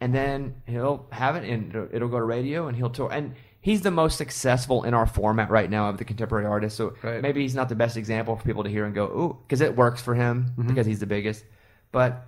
[0.00, 3.10] and then he'll have it, and it'll, go to radio, and he'll tour.
[3.12, 6.76] And he's the most successful in our format right now of the contemporary artist.
[6.76, 7.20] So Right.
[7.20, 9.76] maybe he's not the best example for people to hear and go, ooh, because it
[9.76, 11.44] works for him because he's the biggest.
[11.92, 12.24] But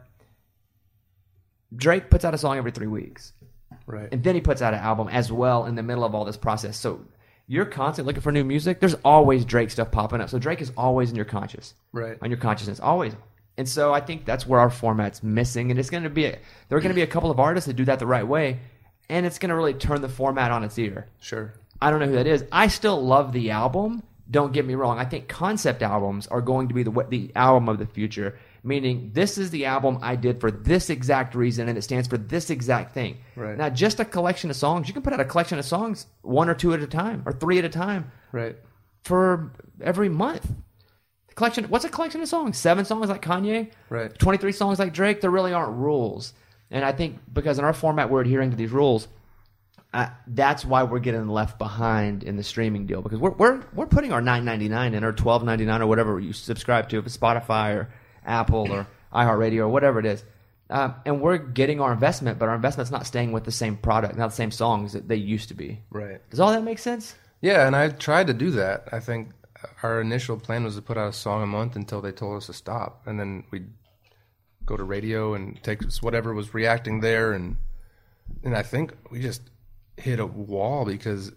[1.74, 3.32] Drake puts out a song every three weeks.
[3.86, 4.08] Right.
[4.12, 6.36] And then he puts out an album as well in the middle of all this
[6.36, 6.76] process.
[6.76, 7.00] So
[7.50, 8.78] you're constantly looking for new music.
[8.78, 10.30] There's always Drake stuff popping up.
[10.30, 12.16] So Drake is always in your conscious, Right.
[12.22, 13.12] on your consciousness, always.
[13.58, 15.72] And so I think that's where our format's missing.
[15.72, 17.66] And it's going to be a, there are going to be a couple of artists
[17.66, 18.60] that do that the right way,
[19.08, 21.08] and it's going to really turn the format on its ear.
[21.20, 21.52] Sure.
[21.82, 22.44] I don't know who that is.
[22.52, 24.04] I still love the album.
[24.30, 25.00] Don't get me wrong.
[25.00, 28.38] I think concept albums are going to be the the album of the future.
[28.62, 32.18] Meaning, this is the album I did for this exact reason, and it stands for
[32.18, 33.16] this exact thing.
[33.36, 33.56] Right.
[33.56, 34.86] Now, just a collection of songs.
[34.86, 37.32] You can put out a collection of songs, one or two at a time, or
[37.32, 38.56] three at a time, Right.
[39.04, 40.46] for every month.
[41.28, 41.64] The collection.
[41.64, 42.58] What's a collection of songs?
[42.58, 43.70] Seven songs like Kanye.
[43.88, 44.16] Right.
[44.18, 46.34] 23 songs like Drake, there really aren't rules.
[46.70, 49.08] And I think because in our format we're adhering to these rules,
[49.92, 53.86] uh, that's why we're getting left behind in the streaming deal because we're we're, we're
[53.86, 57.92] putting our 9.99 in or 12.99 or whatever you subscribe to if it's Spotify or
[58.24, 60.24] Apple or iHeartRadio or whatever it is.
[60.68, 64.16] Um, and we're getting our investment, but our investment's not staying with the same product,
[64.16, 65.80] not the same songs that they used to be.
[65.90, 66.20] Right.
[66.30, 67.16] Does all that make sense?
[67.40, 68.88] Yeah, and I tried to do that.
[68.92, 69.30] I think
[69.82, 72.46] our initial plan was to put out a song a month until they told us
[72.46, 73.68] to stop, and then we'd
[74.64, 77.56] go to radio and take whatever was reacting there, and
[78.44, 79.42] and I think we just
[79.96, 81.32] hit a wall because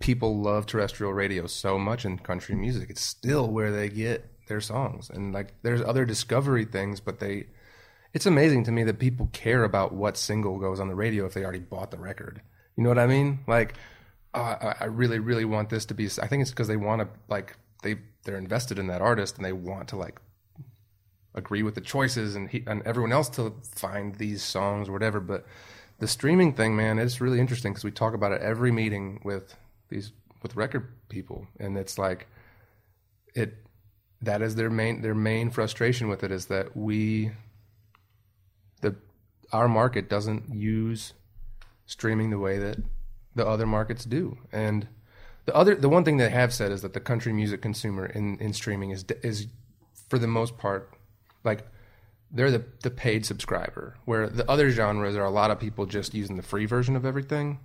[0.00, 2.90] people love terrestrial radio so much in country music.
[2.90, 7.46] It's still where they get their songs, and like there's other discovery things, but they.
[8.12, 11.34] It's amazing to me that people care about what single goes on the radio if
[11.34, 12.42] they already bought the record.
[12.76, 13.40] You know what I mean?
[13.48, 13.74] Like,
[14.32, 16.06] uh, I, I really, really want this to be.
[16.22, 19.44] I think it's because they want to like they they're invested in that artist and
[19.44, 20.20] they want to like
[21.34, 25.20] agree with the choices and he, and everyone else to find these songs or whatever.
[25.20, 25.44] But
[25.98, 29.56] the streaming thing, man, it's really interesting because we talk about it every meeting with
[29.88, 32.26] these with record people, and it's like
[33.34, 33.63] it
[34.24, 37.30] that is their main their main frustration with it is that we
[38.80, 38.96] the
[39.52, 41.12] our market doesn't use
[41.86, 42.78] streaming the way that
[43.34, 44.38] the other markets do.
[44.52, 44.88] And
[45.44, 48.38] the other, the one thing they have said is that the country music consumer in,
[48.38, 49.46] in streaming is is
[50.08, 50.92] for the most part
[51.42, 51.66] like
[52.30, 56.14] they're the the paid subscriber, where the other genres are a lot of people just
[56.14, 57.58] using the free version of everything.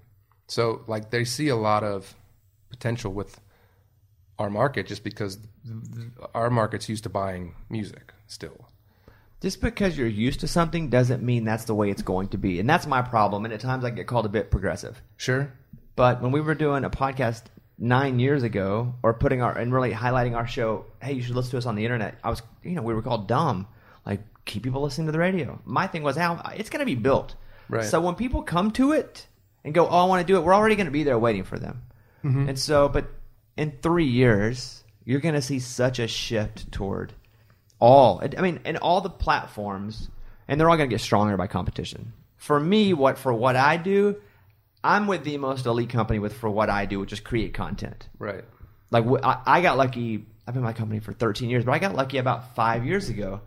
[0.47, 2.15] So like they see a lot of
[2.69, 3.39] potential with
[4.39, 5.37] our market just because
[6.33, 8.69] our market's used to buying music still.
[9.41, 12.59] Just because you're used to something doesn't mean that's the way it's going to be.
[12.59, 13.45] And that's my problem.
[13.45, 15.01] And at times I get called a bit progressive.
[15.17, 15.53] Sure.
[15.95, 17.43] But when we were doing a podcast
[17.77, 21.51] nine years ago, or putting our and really highlighting our show, hey, you should listen
[21.51, 22.19] to us on the internet.
[22.23, 23.67] I was, you know, we were called dumb.
[24.05, 25.61] Like keep people listening to the radio.
[25.63, 27.35] My thing was how it's going to be built.
[27.69, 27.85] Right.
[27.85, 29.25] So when people come to it
[29.63, 31.43] and go, oh, I want to do it, we're already going to be there waiting
[31.43, 31.83] for them.
[32.23, 32.49] Mm-hmm.
[32.49, 33.05] And so, but
[33.59, 37.11] in three years, you're going to see such a shift toward
[37.77, 38.23] all.
[38.37, 40.09] I mean, and all the platforms,
[40.47, 42.13] and they're all going to get stronger by competition.
[42.37, 44.15] For me, what for what I do,
[44.81, 48.07] I'm with the most elite company with for what I do, which is create content.
[48.17, 48.45] Right.
[48.91, 50.25] Like I, I got lucky.
[50.47, 53.41] I've been my company for 13 years, but I got lucky about five years ago,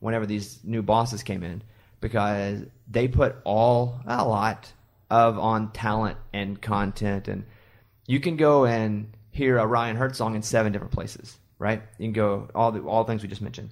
[0.00, 1.62] whenever these new bosses came in,
[2.00, 4.72] because they put all a lot
[5.10, 7.44] of on talent and content, and
[8.06, 11.80] you can go and hear a Ryan Hurd song in seven different places, right?
[11.96, 13.70] You can go all the all the things we just mentioned,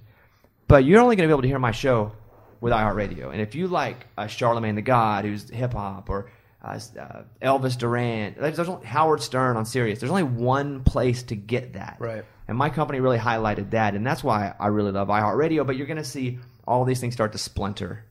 [0.67, 2.13] but you're only going to be able to hear my show
[2.61, 3.31] with iHeartRadio.
[3.31, 6.31] And if you like uh, Charlemagne the God, who's hip hop, or
[6.63, 9.99] uh, uh, Elvis Duran, there's there's only Howard Stern on Sirius.
[9.99, 12.23] There's only one place to get that, Right.
[12.47, 15.67] And my company really highlighted that, and that's why I really love iHeartRadio.
[15.67, 18.05] But you're going to see all these things start to splinter.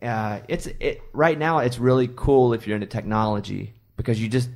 [0.00, 1.58] Uh, it's it right now.
[1.58, 4.48] It's really cool if you're into technology because you just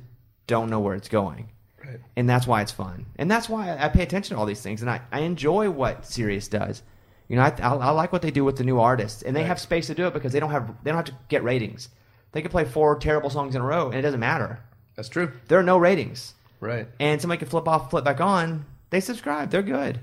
[0.47, 1.49] don't know where it's going
[1.89, 1.99] Right.
[2.15, 4.81] and that's why it's fun, and that's why I pay attention to all these things,
[4.81, 6.81] and I, I enjoy what Sirius does.
[7.27, 9.41] You know, I, I, I like what they do with the new artists, and they
[9.41, 9.47] Right.
[9.47, 11.89] have space to do it because they don't have they don't have to get ratings.
[12.31, 14.59] They can play four terrible songs in a row, and it doesn't matter.
[14.95, 15.31] That's true.
[15.47, 16.87] There are no ratings, Right.
[16.99, 18.65] and somebody can flip off, flip back on.
[18.89, 19.51] They subscribe.
[19.51, 19.99] They're good.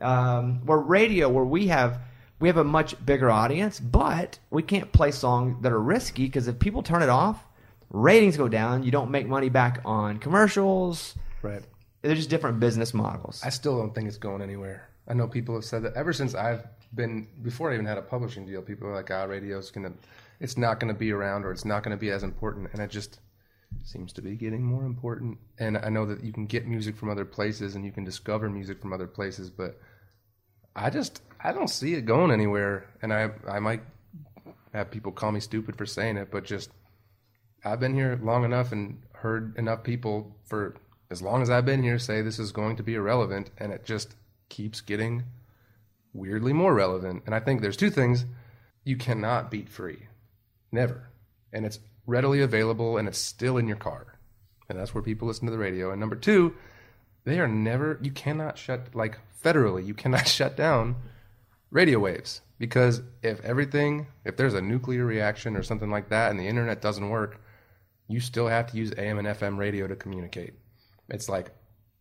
[0.00, 1.98] Um, where radio, where we have
[2.40, 6.46] we have a much bigger audience, but we can't play songs that are risky because
[6.46, 7.44] if people turn it off,
[7.90, 8.84] ratings go down.
[8.84, 11.16] You don't make money back on commercials.
[11.42, 11.62] Right.
[12.02, 13.42] They're just different business models.
[13.44, 14.88] I still don't think it's going anywhere.
[15.08, 18.02] I know people have said that ever since I've been before I even had a
[18.02, 18.62] publishing deal.
[18.62, 19.92] People are like, "Ah, radio's gonna,
[20.40, 23.20] it's not gonna be around, or it's not gonna be as important," and it just
[23.84, 25.38] seems to be getting more important.
[25.58, 28.48] And I know that you can get music from other places, and you can discover
[28.48, 29.80] music from other places, but
[30.76, 32.86] I just I don't see it going anywhere.
[33.02, 33.82] And I I might
[34.72, 36.70] have people call me stupid for saying it, but just
[37.64, 40.76] I've been here long enough and heard enough people for
[41.10, 43.84] as long as I've been here say this is going to be irrelevant, and it
[43.84, 44.14] just
[44.48, 45.24] keeps getting
[46.12, 47.22] weirdly more relevant.
[47.26, 48.24] And I think there's two things
[48.84, 50.06] you cannot beat free,
[50.72, 51.08] never,
[51.52, 54.18] and it's readily available and it's still in your car,
[54.68, 55.90] and that's where people listen to the radio.
[55.90, 56.54] And number two,
[57.24, 60.96] they are never you cannot shut like federally you cannot shut down
[61.70, 66.40] radio waves because if everything if there's a nuclear reaction or something like that and
[66.40, 67.40] the internet doesn't work
[68.08, 70.54] you still have to use AM and FM radio to communicate.
[71.08, 71.50] It's like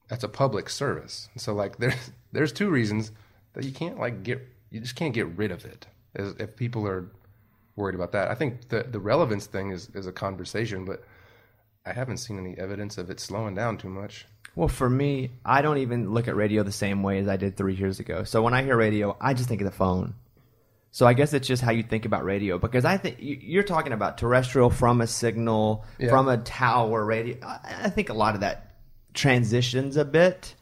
[0.08, 1.30] that's a public service.
[1.38, 3.12] So like there's there's two reasons
[3.54, 5.88] that you can't like get you just can't get rid of it.
[6.16, 7.10] If people are
[7.76, 11.04] worried about that, I think the the relevance thing is is a conversation, but
[11.86, 14.26] I haven't seen any evidence of it slowing down too much.
[14.56, 17.56] Well, for me, I don't even look at radio the same way as I did
[17.56, 18.24] three years ago.
[18.24, 20.16] So when I hear radio, I just think of the phone.
[20.92, 23.64] So I guess it's just how you think about radio because I think you- you're
[23.64, 26.10] talking about terrestrial from a signal Yeah.
[26.10, 27.38] from a tower radio.
[27.44, 28.67] I think a lot of that
[29.18, 30.56] transitions a bit,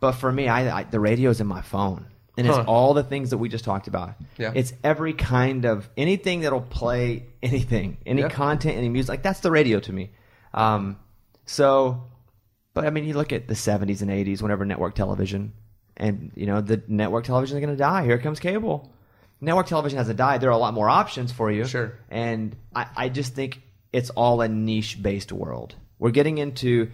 [0.00, 2.64] but for me, I, I the radio's in my phone, and it's Huh.
[2.66, 4.14] all the things that we just talked about.
[4.38, 4.52] Yeah.
[4.54, 8.28] It's every kind of anything that'll play anything, any Yeah.
[8.28, 9.08] content, any music.
[9.08, 10.10] Like that's the radio to me.
[10.52, 10.96] Um,
[11.46, 12.02] so
[12.74, 15.52] but I mean, you look at the '70s and '80s, whenever network television,
[15.96, 18.04] and you know the network television is going to die.
[18.04, 18.90] Here comes cable.
[19.40, 20.40] Network television hasn't died.
[20.40, 21.66] There are a lot more options for you.
[21.66, 21.92] Sure.
[22.10, 23.60] And I, I just think
[23.92, 25.74] it's all a niche-based world.
[25.98, 26.90] We're getting into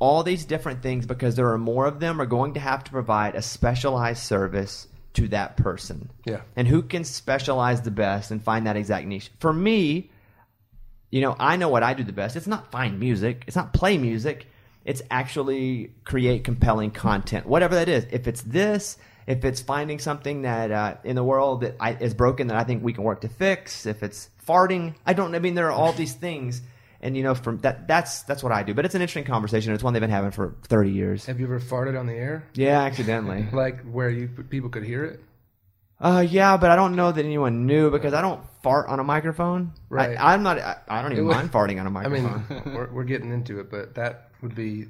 [0.00, 2.90] all these different things because there are more of them are going to have to
[2.90, 6.10] provide a specialized service to that person.
[6.24, 6.40] Yeah.
[6.56, 9.30] And who can specialize the best and find that exact niche?
[9.38, 10.10] For me,
[11.10, 12.34] you know, I know what I do the best.
[12.34, 13.44] It's not find music.
[13.46, 14.46] It's not play music.
[14.84, 18.06] It's actually create compelling content, whatever that is.
[18.10, 22.14] If it's this, if it's finding something that uh, in the world that I, is
[22.14, 25.34] broken that I think we can work to fix, if it's farting, I don't.
[25.34, 26.62] I mean, there are all these things,
[27.00, 28.74] and you know, from that, that's that's what I do.
[28.74, 29.72] But it's an interesting conversation.
[29.74, 31.26] It's one they've been having for thirty years.
[31.26, 32.44] Have you ever farted on the air?
[32.54, 33.46] Yeah, accidentally.
[33.52, 35.20] Like where you people could hear it?
[36.00, 39.04] Uh, yeah, but I don't know that anyone knew because I don't fart on a
[39.04, 39.72] microphone.
[39.90, 40.16] Right.
[40.18, 40.58] I, I'm not.
[40.58, 42.44] I, I don't even would- mind farting on a microphone.
[42.48, 44.86] I mean, we're, we're getting into it, but that would be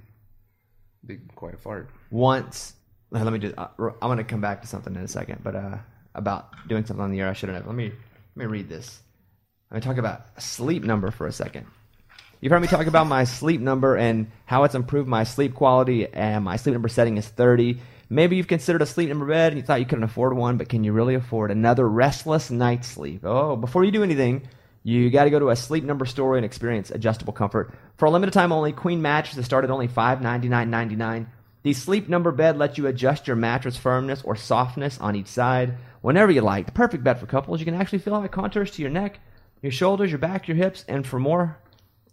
[1.06, 1.88] be quite a fart.
[2.10, 2.74] once
[3.10, 5.56] let me just uh, i'm going to come back to something in a second but
[5.56, 5.78] uh
[6.14, 7.90] about doing something on the air i shouldn't have let me
[8.36, 9.00] let me read this
[9.70, 11.66] let me talk about sleep number for a second
[12.40, 16.06] you've heard me talk about my sleep number and how it's improved my sleep quality
[16.06, 19.60] and my sleep number setting is 30 maybe you've considered a sleep number bed and
[19.60, 23.24] you thought you couldn't afford one but can you really afford another restless night's sleep
[23.24, 24.46] oh before you do anything
[24.82, 27.74] you got to go to a sleep number store and experience adjustable comfort.
[27.96, 31.26] For a limited time only, Queen mattresses start at only $599.99.
[31.62, 35.76] The sleep number bed lets you adjust your mattress firmness or softness on each side
[36.00, 36.64] whenever you like.
[36.64, 37.60] The perfect bed for couples.
[37.60, 39.20] You can actually feel how it contours to your neck,
[39.60, 41.58] your shoulders, your back, your hips, and for more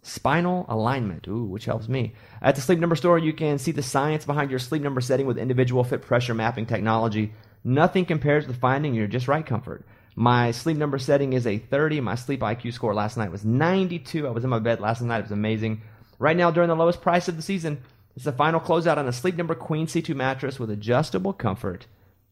[0.02, 2.14] spinal alignment, ooh, which helps me.
[2.40, 5.26] At the Sleep Number store, you can see the science behind your sleep number setting
[5.26, 7.32] with individual fit pressure mapping technology.
[7.64, 9.84] Nothing compares to finding your just right comfort.
[10.14, 12.00] My sleep number setting is a 30.
[12.00, 14.26] My sleep IQ score last night was 92.
[14.26, 15.18] I was in my bed last night.
[15.18, 15.82] It was amazing.
[16.18, 17.80] Right now, during the lowest price of the season,
[18.16, 21.86] it's the final closeout on a Sleep Number Queen C2 mattress with adjustable comfort.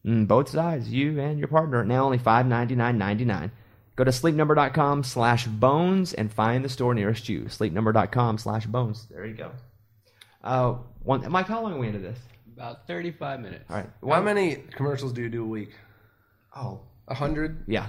[0.05, 3.51] Mm, both sides, you and your partner, now only $599.99.
[3.97, 7.41] Go to sleepnumber.com slash bones and find the store nearest you.
[7.41, 9.07] Sleepnumber.com slash bones.
[9.11, 9.51] There you go.
[10.43, 12.17] Uh, one, Mike, how long are we into this?
[12.55, 13.65] About 35 minutes.
[13.69, 13.89] All right.
[14.07, 15.71] How many commercials do you do a week?
[16.55, 16.79] Oh.
[17.09, 17.87] A hundred Yeah.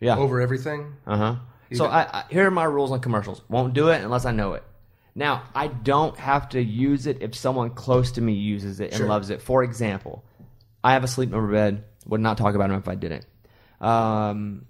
[0.00, 0.16] Yeah.
[0.18, 0.94] over everything.
[1.06, 1.36] Uh huh.
[1.72, 3.40] So I, I here are my rules on commercials.
[3.48, 4.62] Won't do it unless I know it.
[5.14, 8.98] Now I don't have to use it if someone close to me uses it and
[8.98, 9.08] Sure.
[9.08, 9.40] loves it.
[9.42, 10.24] For example,
[10.82, 11.84] I have a sleep number bed.
[12.06, 13.24] Would not talk about them if I didn't.
[13.84, 14.66] Um,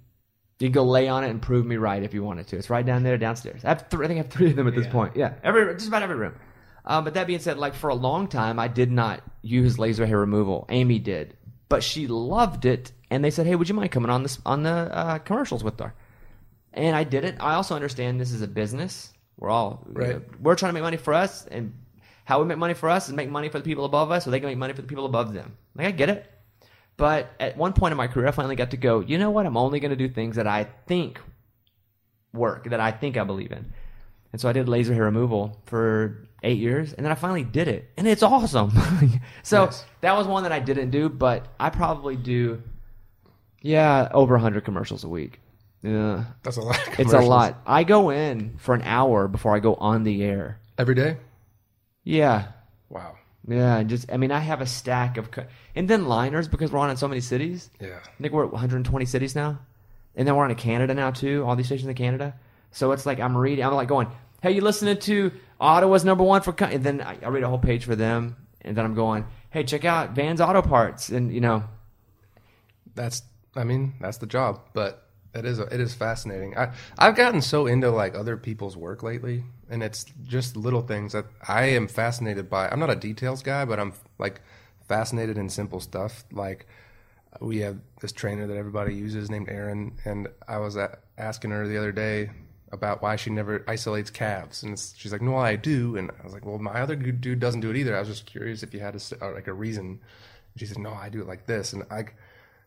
[0.61, 2.57] you can go lay on it and prove me right if you wanted to.
[2.57, 3.64] It's right down there downstairs.
[3.64, 4.92] I have th- I think I have three of them at this Yeah.
[4.92, 5.16] point.
[5.16, 6.35] Yeah, every just about every room.
[6.87, 10.07] Um, but that being said, like for a long time, I did not use laser
[10.07, 10.66] hair removal.
[10.68, 11.37] Amy did,
[11.68, 14.62] but she loved it, and they said, "Hey, would you mind coming on this on
[14.62, 15.94] the uh, commercials with her?"
[16.72, 17.37] And I did it.
[17.40, 19.12] I also understand this is a business.
[19.38, 20.20] We're all Right.
[20.40, 21.72] we're trying to make money for us, and
[22.24, 24.31] how we make money for us is make money for the people above us, so
[24.31, 25.57] they can make money for the people above them.
[25.74, 26.31] Like I get it,
[26.97, 29.01] but at one point in my career, I finally got to go.
[29.01, 29.47] You know what?
[29.47, 31.21] I'm only going to do things that I think
[32.33, 33.73] work, that I think I believe in.
[34.33, 37.69] And so I did laser hair removal for eight years, and then I finally did
[37.69, 38.73] it, and it's awesome.
[39.43, 39.85] so Nice.
[40.01, 42.61] that was one that I didn't do, but I probably do,
[43.63, 45.41] yeah, over 100 commercials a week.
[45.83, 46.25] Yeah.
[46.43, 46.81] That's a lot.
[46.99, 47.61] It's a lot.
[47.67, 50.59] I go in for an hour before I go on the air.
[50.79, 51.19] every day.
[52.03, 52.49] Yeah.
[52.88, 53.17] Wow.
[53.47, 55.29] Yeah, and just I mean I have a stack of
[55.75, 57.71] and then liners because we're on in so many cities.
[57.81, 57.99] Yeah.
[58.03, 59.59] I think we're at 120 cities now,
[60.17, 61.45] and then we're on in Canada now too.
[61.47, 62.35] All these stations in Canada,
[62.71, 63.65] so it's like I'm reading.
[63.65, 64.09] I'm like going,
[64.42, 67.59] "Hey, you listening to Ottawa's number one for?" And then I, I read a whole
[67.59, 71.40] page for them, and then I'm going, "Hey, check out Van's Auto Parts," and you
[71.40, 71.65] know,
[72.95, 73.23] That's.
[73.57, 74.61] I mean, that's the job.
[74.73, 75.59] But it is.
[75.59, 76.57] It is fascinating.
[76.57, 81.13] I I've gotten so into like other people's work lately, and it's just little things
[81.13, 82.69] that I am fascinated by.
[82.69, 84.41] I'm not a details guy, but I'm like
[84.89, 86.25] fascinated in simple stuff.
[86.33, 86.67] Like
[87.41, 91.67] we have this trainer that everybody uses named Erin, and I was a asking her
[91.67, 92.31] the other day
[92.73, 96.33] about why she never isolates calves, and she's like, "No, I do." And I was
[96.33, 98.81] like, "Well, my other dude doesn't do it either." I was just curious if you
[98.81, 100.01] had a, uh, like a reason.
[100.57, 102.07] She said, "No, I do it like this." And I,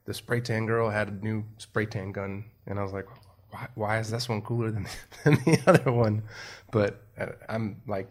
[0.07, 3.05] the spray tan girl had a new spray tan gun, and I was like,
[3.51, 4.87] "Why, why is this one cooler than,
[5.23, 6.23] than the other one?"
[6.71, 8.09] But uh, I'm like,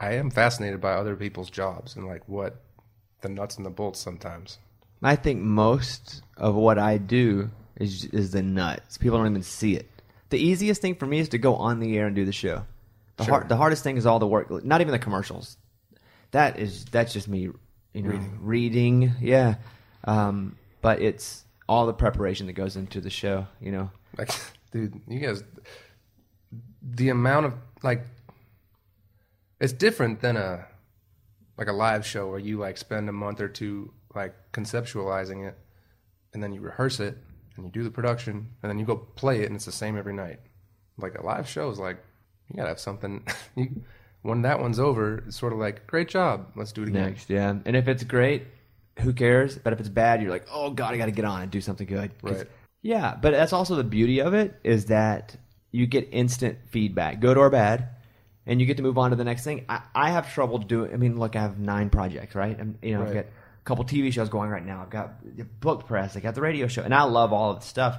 [0.00, 2.62] I am fascinated by other people's jobs and like what
[3.20, 4.58] the nuts and the bolts sometimes.
[5.02, 8.98] I think most of what I do is is the nuts.
[8.98, 9.88] People don't even see it.
[10.30, 12.64] The easiest thing for me is to go on the air and do the show.
[13.18, 13.34] The Sure.
[13.34, 14.50] hard, the hardest thing is all the work.
[14.64, 15.56] Not even the commercials.
[16.32, 17.50] That is that's just me,
[17.92, 19.12] you know, reading.
[19.20, 19.56] yeah,
[20.04, 23.46] um, but it's all the preparation that goes into the show.
[23.58, 24.30] You know, Like,
[24.70, 25.42] dude, you guys,
[26.82, 28.06] the amount of like,
[29.60, 30.66] it's different than a
[31.56, 35.56] like a live show where you like spend a month or two like conceptualizing it,
[36.34, 37.16] and then you rehearse it
[37.56, 39.96] and you do the production, and then you go play it, and it's the same
[39.96, 40.40] every night.
[40.98, 41.96] Like a live show is like
[42.50, 43.26] you gotta have something.
[43.56, 43.82] you,
[44.20, 47.04] when that one's over, it's sort of like great job, let's do it again.
[47.04, 47.54] next, yeah.
[47.64, 48.44] And if it's great,
[49.00, 49.58] who cares?
[49.58, 51.60] But if it's bad, you're like, oh god, I got to get on and do
[51.60, 52.12] something good.
[52.22, 52.46] Right.
[52.82, 55.36] Yeah, but that's also the beauty of it is that
[55.72, 57.88] you get instant feedback, good or bad,
[58.46, 59.64] and you get to move on to the next thing.
[59.68, 60.92] I, I have trouble doing.
[60.92, 62.58] I mean, look, I have nine projects, right?
[62.58, 64.82] And you know, I've got a couple TV shows going right now.
[64.82, 66.16] I've got the book press.
[66.16, 67.98] I got the radio show, and I love all of the stuff.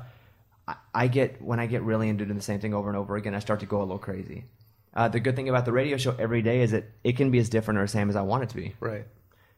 [0.68, 3.16] I, I get when I get really into doing the same thing over and over
[3.16, 4.46] again, I start to go a little crazy.
[4.94, 7.40] Uh, the good thing about the radio show every day is that it can be
[7.40, 8.76] as different or the same as I want it to be.
[8.80, 9.06] Right.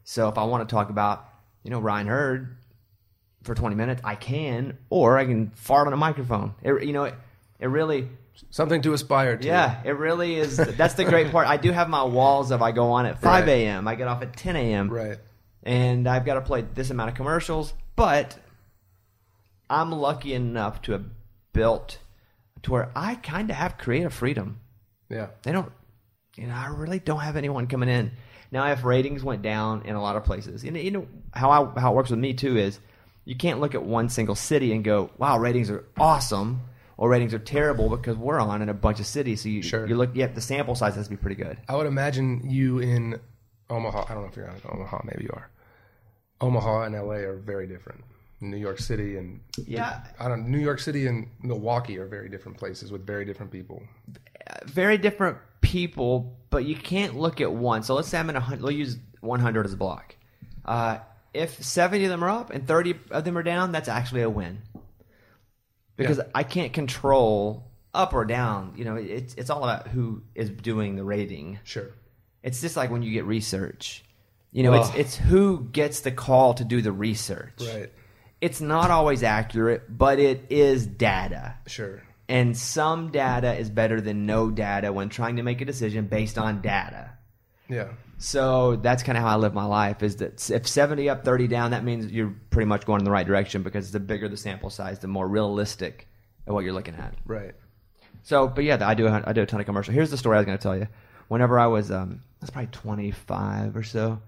[0.10, 1.28] So if I want to talk about,
[1.64, 2.56] you know, Ryan Hurd
[3.44, 6.54] for 20 minutes, I can, or I can fart on a microphone.
[6.64, 7.16] It, you know, it,
[7.60, 8.08] it really,
[8.50, 9.46] Something to aspire to.
[9.46, 10.56] yeah, it really is.
[10.56, 11.46] That's the great part.
[11.48, 13.50] I do have my walls of I go on at 5 Right.
[13.50, 13.86] a.m.
[13.86, 14.90] I get off at 10 a.m.
[14.90, 15.18] Right.
[15.64, 18.38] And I've got to play this amount of commercials, but
[19.70, 21.04] I'm lucky enough to have
[21.52, 21.98] built
[22.64, 24.60] to where I kind of have creative freedom.
[25.10, 25.28] Yeah.
[25.44, 25.70] They don't,
[26.38, 28.12] you know, I really don't have anyone coming in.
[28.52, 31.50] Now, if ratings went down in a lot of places, you know, you know how
[31.52, 32.80] I, how it works with me too is
[33.26, 36.62] you can't look at one single city and go, "Wow, ratings are awesome,"
[36.96, 39.42] or "Ratings are terrible," because we're on in a bunch of cities.
[39.42, 39.86] So you Sure.
[39.86, 41.58] you look, yeah, the sample size has to be pretty good.
[41.68, 43.20] I would imagine you in
[43.70, 44.06] Omaha.
[44.10, 45.02] I don't know if you're in Omaha.
[45.04, 45.50] Maybe you are.
[46.40, 48.04] Omaha and LA are very different.
[48.40, 50.48] New York City and Yeah, I don't.
[50.48, 53.82] New York City and Milwaukee are very different places with very different people.
[54.66, 57.84] very different people, but you can't look at one.
[57.84, 58.64] So let's say I'm in a hundred.
[58.64, 60.16] We'll use 100 as a block.
[60.66, 61.00] Uh,
[61.34, 64.30] if 70 of them are up and 30 of them are down, that's actually a
[64.30, 64.60] win.
[65.96, 66.24] Because Yeah.
[66.36, 68.74] I can't control up or down.
[68.76, 71.60] You know, it's it's all about who is doing the rating.
[71.64, 71.90] Sure.
[72.44, 74.04] It's just like when you get research.
[74.52, 77.60] You know, it's it's who gets the call to do the research.
[77.60, 77.92] Right.
[78.40, 81.56] It's not always accurate, but it is data.
[81.66, 82.04] Sure.
[82.30, 86.38] And some data is better than no data when trying to make a decision based
[86.38, 87.12] on data.
[87.70, 87.90] Yeah.
[88.18, 90.04] So that's kind of how I live my life.
[90.04, 93.12] Is that if seventy up, thirty down, that means you're pretty much going in the
[93.12, 96.08] right direction because the bigger the sample size, the more realistic
[96.48, 97.14] of what you're looking at.
[97.26, 97.54] Right.
[98.24, 99.94] So, but yeah, I do I do a ton of commercial.
[99.94, 100.88] Here's the story I was going to tell you.
[101.28, 104.22] Whenever I was, um, that's probably 25 or so,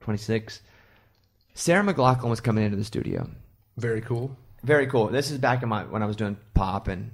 [0.00, 0.62] 26.
[1.54, 3.30] Sarah McLachlan was coming into the studio.
[3.76, 4.36] Very cool.
[4.62, 5.08] Very cool.
[5.08, 7.12] This is back in my when I was doing pop, and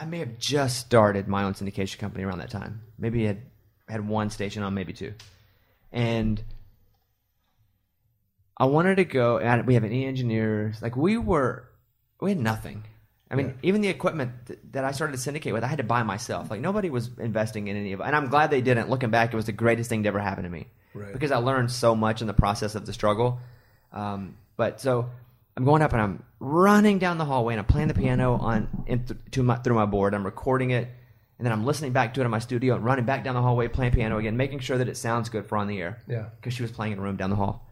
[0.00, 2.82] I may have just started my own syndication company around that time.
[2.98, 3.42] Maybe had
[3.88, 5.14] had one station on, maybe two,
[5.92, 6.42] and
[8.56, 9.38] I wanted to go.
[9.38, 10.80] And we have any engineers?
[10.82, 11.68] Like we were,
[12.20, 12.84] we had nothing.
[13.30, 13.52] I mean, Yeah.
[13.62, 16.50] even the equipment th- that I started to syndicate with, I had to buy myself.
[16.50, 18.88] Like nobody was investing in any of it, and I'm glad they didn't.
[18.88, 21.12] Looking back, it was the greatest thing to ever happen to me Right.
[21.12, 23.38] because I learned so much in the process of the struggle.
[23.92, 25.10] Um, but so
[25.56, 28.84] I'm going up and I'm running down the hallway and I'm playing the piano on
[28.86, 30.14] in th- to my, through my board.
[30.14, 30.88] I'm recording it
[31.38, 33.42] and then I'm listening back to it in my studio and running back down the
[33.42, 36.02] hallway playing piano again, making sure that it sounds good for on the air.
[36.08, 36.26] Yeah.
[36.36, 37.68] because she was playing in a room down the hall,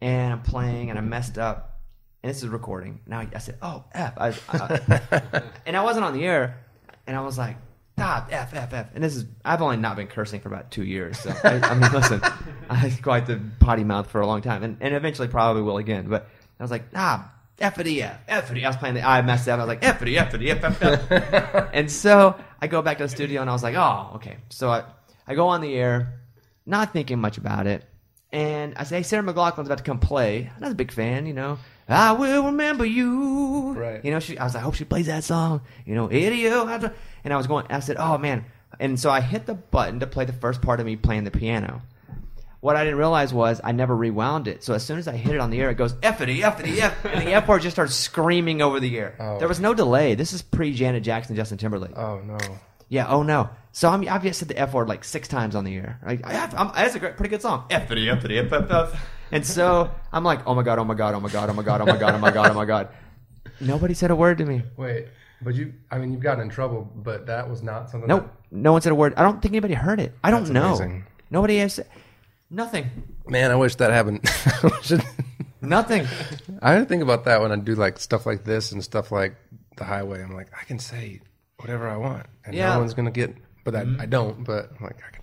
[0.00, 1.80] and I'm playing and I messed up.
[2.22, 3.00] And this is recording.
[3.06, 6.58] Now I, I said, "Oh f," I, I, and I wasn't on the air,
[7.06, 7.56] and I was like,
[7.96, 10.82] "Ah, f f f." And this is I've only not been cursing for about two
[10.82, 12.20] years, so I, I mean, listen,
[12.70, 15.78] I had quite the potty mouth for a long time, and, and eventually probably will
[15.78, 16.08] again.
[16.08, 16.28] But
[16.58, 19.60] I was like, "Ah, effity f, effity." I was playing the I messed up.
[19.60, 23.08] I was like, "Effity, effity, f f f." and so I go back to the
[23.08, 24.84] studio, and I was like, "Oh, okay." So I
[25.26, 26.20] I go on the air,
[26.64, 27.84] not thinking much about it.
[28.30, 30.50] And I say, hey, Sarah McLachlan's about to come play.
[30.54, 31.58] I'm not a big fan, you know.
[31.88, 33.72] I will remember you.
[33.72, 34.04] Right.
[34.04, 35.62] You know, she, I was like, I hope she plays that song.
[35.86, 36.92] You know, idiot.
[37.24, 38.44] And I was going, I said, oh, man.
[38.78, 41.30] And so I hit the button to play the first part of me playing the
[41.30, 41.82] piano.
[42.60, 44.64] What I didn't realize was I never rewound it.
[44.64, 47.04] So as soon as I hit it on the air, it goes effity, effity, F.
[47.04, 49.14] And the F word just starts screaming over the air.
[49.20, 49.38] Oh.
[49.38, 50.16] There was no delay.
[50.16, 51.96] This is pre Janet Jackson, Justin Timberlake.
[51.96, 52.38] Oh no.
[52.88, 53.06] Yeah.
[53.08, 53.50] Oh no.
[53.70, 56.00] So I'm, I've just said the F word like six times on the air.
[56.04, 57.66] Like, I have, I'm, that's a great, pretty good song.
[57.70, 59.06] Fity, Fity, F, F, F.
[59.30, 61.62] And so I'm like, oh my god, oh my god, oh my god, oh my
[61.62, 62.88] god, oh my god, oh my god, oh my god.
[63.60, 64.62] Nobody said a word to me.
[64.76, 65.08] Wait,
[65.42, 68.08] but you, I mean, you've gotten in trouble, but that was not something.
[68.08, 68.28] Nope.
[68.50, 69.14] No one said a word.
[69.16, 70.12] I don't think anybody heard it.
[70.24, 70.68] I don't know.
[70.68, 71.04] amazing.
[71.30, 71.86] Nobody has said
[72.50, 72.86] nothing.
[73.26, 74.20] Man, I wish that happened.
[74.46, 75.04] I wish it-
[75.60, 76.06] Nothing.
[76.62, 79.34] I think about that when I do like stuff like this and stuff like
[79.76, 80.22] the highway.
[80.22, 81.20] I'm like, I can say
[81.58, 82.74] whatever I want, and Yeah.
[82.74, 83.34] no one's gonna get.
[83.64, 84.44] But I, I don't.
[84.44, 85.22] But I'm like, I can,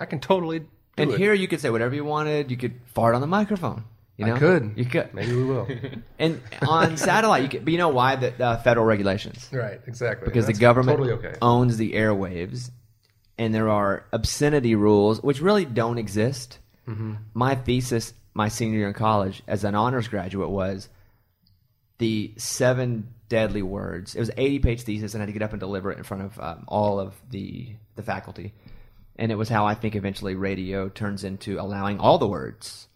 [0.00, 0.60] I can totally.
[0.60, 0.66] Do
[0.96, 1.18] And it.
[1.18, 2.50] here you could say whatever you wanted.
[2.50, 3.84] You could fart on the microphone.
[4.16, 4.72] You know, I could.
[4.76, 5.12] You could.
[5.12, 5.68] Maybe we will.
[6.18, 7.64] And on satellite, you could.
[7.64, 8.16] But you know why?
[8.16, 9.50] The uh, federal regulations.
[9.52, 9.80] right.
[9.86, 10.24] Exactly.
[10.24, 11.36] because That's the government totally okay.
[11.42, 12.70] owns the airwaves
[13.36, 17.14] and there are obscenity rules which really don't exist Mm-hmm.
[17.32, 20.88] my thesis my senior year in college as an honors graduate was
[21.98, 25.42] the seven deadly words it was an 80 page thesis and i had to get
[25.42, 28.52] up and deliver it in front of um, all of the the faculty
[29.16, 32.88] and it was how i think eventually radio turns into allowing all the words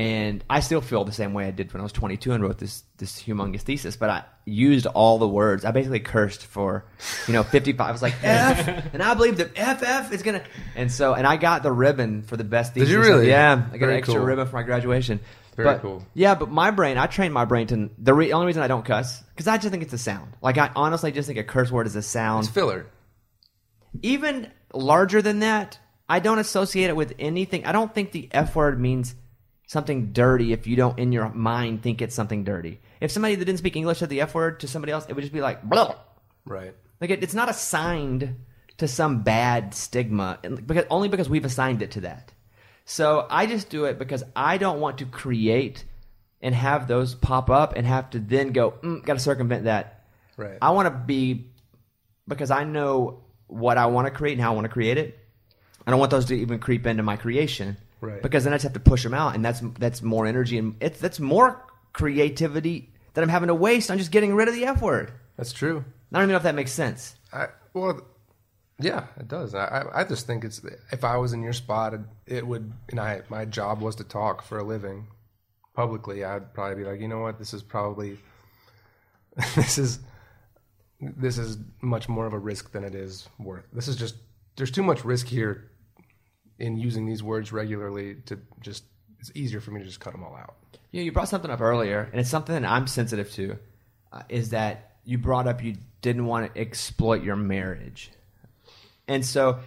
[0.00, 2.56] and I still feel the same way I did when I was 22 and wrote
[2.56, 3.96] this this humongous thesis.
[3.96, 5.66] But I used all the words.
[5.66, 6.86] I basically cursed for,
[7.26, 7.86] you know, 55.
[7.86, 10.42] I was like F, and I believe that FF is gonna.
[10.74, 12.88] And so, and I got the ribbon for the best thesis.
[12.88, 13.28] Did you really?
[13.28, 14.24] Yeah, I got Very an extra cool.
[14.24, 15.20] ribbon for my graduation.
[15.54, 16.02] Very but, cool.
[16.14, 18.86] Yeah, but my brain, I trained my brain to the re, only reason I don't
[18.86, 20.32] cuss because I just think it's a sound.
[20.40, 22.86] Like I honestly just think a curse word is a sound It's filler.
[24.00, 25.78] even larger than that,
[26.08, 27.66] I don't associate it with anything.
[27.66, 29.14] I don't think the F word means
[29.70, 32.80] something dirty if you don't in your mind think it's something dirty.
[33.00, 35.20] If somebody that didn't speak English said the F word to somebody else, it would
[35.20, 35.94] just be like, blah.
[36.44, 36.74] Right.
[37.00, 38.34] Like it, it's not assigned
[38.78, 42.32] to some bad stigma because only because we've assigned it to that.
[42.84, 45.84] So I just do it because I don't want to create
[46.42, 50.04] and have those pop up and have to then go, mm, got to circumvent that.
[50.36, 50.58] Right.
[50.60, 51.52] I want to be
[52.26, 55.16] because I know what I want to create and how I want to create it.
[55.86, 58.22] I don't want those to even creep into my creation, Right.
[58.22, 60.76] Because then I just have to push them out, and that's that's more energy and
[60.80, 64.64] it's that's more creativity that I'm having to waste on just getting rid of the
[64.64, 65.12] F word.
[65.36, 65.84] That's true.
[66.12, 67.16] I don't even know if that makes sense.
[67.32, 68.00] I, well,
[68.78, 69.54] yeah, it does.
[69.54, 70.60] I, I- just think it's
[70.92, 71.94] if I was in your spot,
[72.26, 72.72] it would.
[72.90, 75.06] And I, my job was to talk for a living
[75.74, 76.24] publicly.
[76.24, 78.18] I'd probably be like, you know what, this is probably,
[79.56, 80.00] this is,
[81.00, 83.64] this is much more of a risk than it is worth.
[83.72, 84.14] This is just
[84.56, 85.70] there's too much risk here
[86.60, 88.84] in using these words regularly to just.
[89.18, 90.54] It's easier for me to just cut them all out.
[90.92, 93.58] Yeah, you brought something up earlier, and it's something that I'm sensitive to.
[94.12, 98.10] Uh, is that you brought up you didn't want to exploit your marriage,
[99.08, 99.58] and so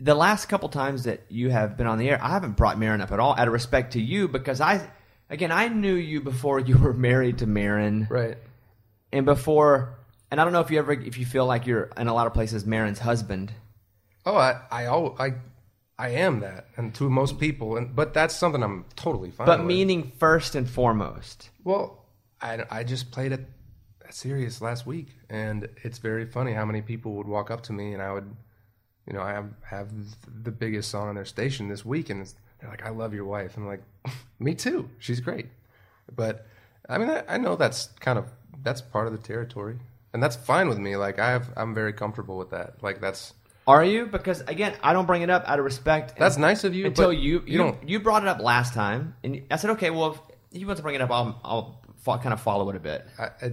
[0.00, 3.00] the last couple times that you have been on the air, I haven't brought Maren
[3.00, 4.90] up at all out of respect to you because I,
[5.30, 8.36] again, I knew you before you were married to Maren, Right.
[9.12, 9.98] and before,
[10.30, 12.26] and I don't know if you ever, if you feel like you're in a lot
[12.26, 13.52] of places Maren's husband.
[14.26, 14.86] Oh, I, I,
[15.24, 15.30] I,
[15.98, 19.46] I am that, and to most people, and but that's something I'm totally fine.
[19.46, 19.56] With.
[19.56, 19.68] But with.
[19.68, 22.06] meaning first and foremost, Well,
[22.40, 23.40] I, I just played a,
[24.08, 27.72] a series last week, and it's very funny how many people would walk up to
[27.72, 28.34] me, and I would,
[29.06, 29.90] you know, I have have
[30.42, 33.26] the biggest song on their station this week, and it's, they're like, "I love your
[33.26, 33.82] wife," and I'm like,
[34.38, 35.46] "Me too, she's great."
[36.14, 36.46] But
[36.88, 38.32] I mean, I, I know that's kind of
[38.62, 39.78] that's part of the territory,
[40.12, 40.96] and that's fine with me.
[40.96, 42.82] Like I have, I'm very comfortable with that.
[42.82, 43.34] Like that's
[43.66, 44.06] are you?
[44.06, 46.18] Because again, I don't bring it up out of respect.
[46.18, 49.14] That's nice of you, Until you, you you don't- you brought it up last time,
[49.22, 50.20] and I said, okay, well, if
[50.60, 53.06] you want to bring it up, I'll I'll fo- kind of follow it a bit.
[53.18, 53.52] I, I,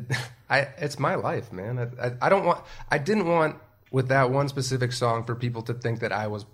[0.49, 1.77] I it's my life, man.
[1.79, 2.63] I, I, I don't want.
[2.89, 3.57] I didn't want
[3.91, 6.45] with that one specific song for people to think that I was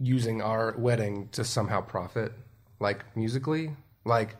[0.00, 2.32] using our wedding to somehow profit,
[2.80, 4.36] like musically, like.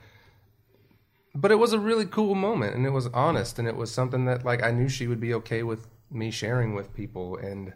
[1.36, 4.24] But it was a really cool moment, and it was honest, and it was something
[4.26, 7.72] that like I knew she would be okay with me sharing with people, and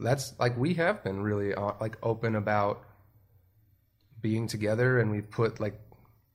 [0.00, 2.82] that's like we have been really uh, like open about
[4.20, 5.78] being together, and we've put like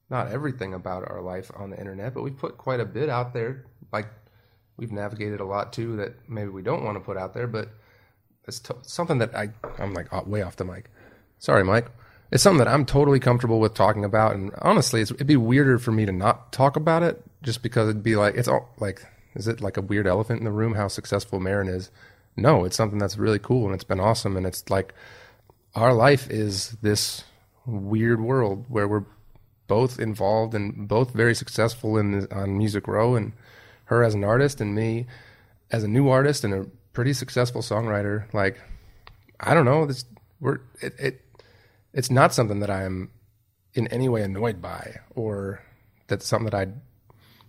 [0.09, 3.33] not everything about our life on the internet, but we've put quite a bit out
[3.33, 3.65] there.
[3.91, 4.07] Like
[4.77, 7.69] we've navigated a lot too that maybe we don't want to put out there, but
[8.47, 9.49] it's something that I
[9.79, 10.89] I'm like way off the mic.
[11.39, 11.87] Sorry, Mike.
[12.31, 15.91] It's something that I'm totally comfortable with talking about, and honestly, it'd be weirder for
[15.91, 19.05] me to not talk about it, just because it'd be like it's all like,
[19.35, 21.91] is it like a weird elephant in the room how successful Maren is?
[22.35, 24.93] No, it's something that's really cool and it's been awesome, and it's like
[25.73, 27.23] our life is this
[27.65, 29.05] weird world where we're
[29.67, 33.33] both involved and both very successful in the, on Music Row, and
[33.85, 35.07] her as an artist and me
[35.71, 38.31] as a new artist and a pretty successful songwriter.
[38.33, 38.59] Like,
[39.39, 40.05] I don't know, this
[40.39, 41.21] we're it, it
[41.93, 43.09] it's not something that I'm
[43.73, 45.61] in any way annoyed by, or
[46.07, 46.71] that's something that I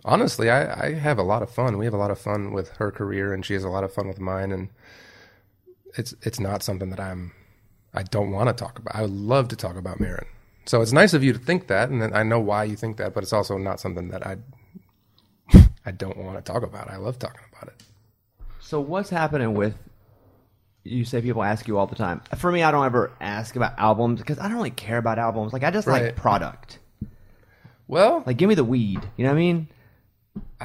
[0.07, 1.77] honestly I, I have a lot of fun.
[1.77, 3.93] We have a lot of fun with her career, and she has a lot of
[3.93, 4.69] fun with mine, and
[5.99, 7.33] it's it's not something that I'm
[7.93, 8.95] I don't want to talk about.
[8.97, 10.27] I would love to talk about Maren.
[10.67, 12.97] So it's nice of you to think that, and then I know why you think
[12.97, 14.37] that, but it's also not something that I
[15.85, 16.91] I don't want to talk about.
[16.91, 17.83] I love talking about it.
[18.61, 19.75] So what's happening with?
[20.83, 22.21] You say people ask you all the time.
[22.37, 25.53] For me, I don't ever ask about albums because I don't really care about albums.
[25.53, 26.05] Like I just Right.
[26.07, 26.79] like product.
[27.89, 29.01] Well, Like give me the weed.
[29.17, 29.69] You know what I mean?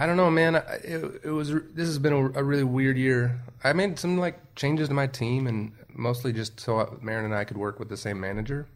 [0.02, 0.56] I don't know, man.
[0.56, 3.40] It, it was this has been a, a really weird year.
[3.64, 7.44] I made some like changes to my team, and mostly just so Maren and I
[7.44, 8.68] could work with the same manager.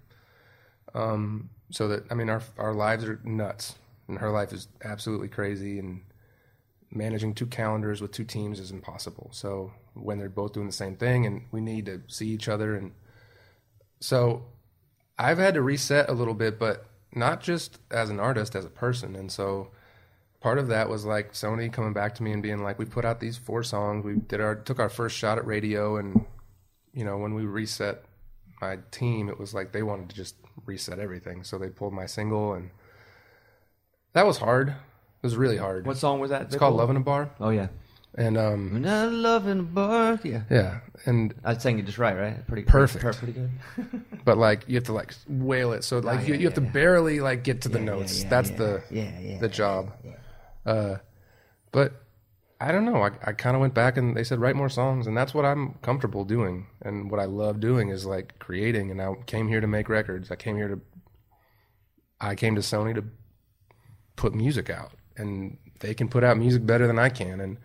[0.94, 3.74] Um, so that I mean, our our lives are nuts,
[4.08, 6.02] and her life is absolutely crazy, and
[6.92, 9.32] managing two calendars with two teams is impossible.
[9.34, 12.76] So when they're both doing the same thing, and we need to see each other,
[12.76, 12.92] and
[14.00, 14.46] so
[15.18, 18.70] I've had to reset a little bit, but not just as an artist, as a
[18.70, 19.72] person, and so
[20.46, 23.04] part of that was like Sony coming back to me and being like, "We put
[23.04, 24.06] out these four songs.
[24.06, 26.24] We did our took our first shot at radio, and
[26.94, 28.06] you know, when we reset
[28.62, 30.36] my team, it was like they wanted to just
[30.68, 31.44] reset everything.
[31.44, 32.70] So they pulled my single, and
[34.14, 34.70] that was hard.
[34.70, 35.88] It was really hard.
[35.88, 36.44] What song was that?
[36.44, 37.70] It's called "Love in a Bar," Oh yeah.
[38.14, 40.20] and um, Not love in a bar.
[40.24, 40.44] Yeah.
[40.52, 42.46] yeah, and I sang it just right, right?
[42.48, 43.04] Pretty Perfect.
[43.04, 44.02] Pretty, pretty good.
[44.26, 46.62] but like you have to like wail it, so like Oh, you, yeah, have to
[46.62, 46.74] yeah, yeah.
[46.74, 48.22] barely like get to the Yeah, yeah, notes.
[48.24, 48.58] yeah, That's yeah.
[48.58, 49.92] the Yeah, yeah, the job.
[50.66, 50.98] Uh,
[51.72, 52.06] but
[52.60, 53.04] I don't know.
[53.04, 55.46] I, I kind of went back and they said write more songs, and that's what
[55.46, 58.92] I'm comfortable doing, and what I love doing is like creating.
[58.92, 60.32] And I came here to make records.
[60.32, 60.82] I came here to.
[62.20, 63.04] I came to Sony to
[64.16, 67.58] put music out, and they can put out music better than I can, and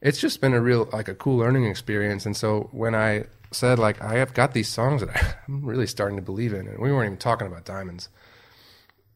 [0.00, 2.24] it's just been a real like a cool learning experience.
[2.24, 6.16] And so when I said like I have got these songs that I'm really starting
[6.16, 8.08] to believe in, and we weren't even talking about diamonds,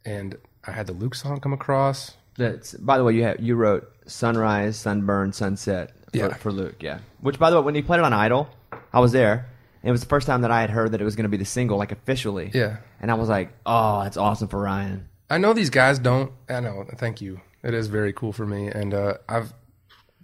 [0.05, 2.16] and I had the Luke song come across.
[2.37, 6.35] That's by the way, you have, you wrote Sunrise, Sunburn, Sunset for, Yeah.
[6.35, 6.99] for Luke, yeah.
[7.20, 8.49] Which by the way, when you played it on Idol,
[8.93, 9.51] I was there.
[9.82, 11.28] And it was the first time that I had heard that it was going to
[11.28, 12.51] be the single, like officially.
[12.55, 12.78] Yeah.
[13.01, 15.09] And I was like, oh, that's awesome for Ryan.
[15.28, 16.32] I know these guys don't.
[16.49, 16.87] I know.
[16.97, 17.41] Thank you.
[17.62, 19.53] It is very cool for me, and uh, I've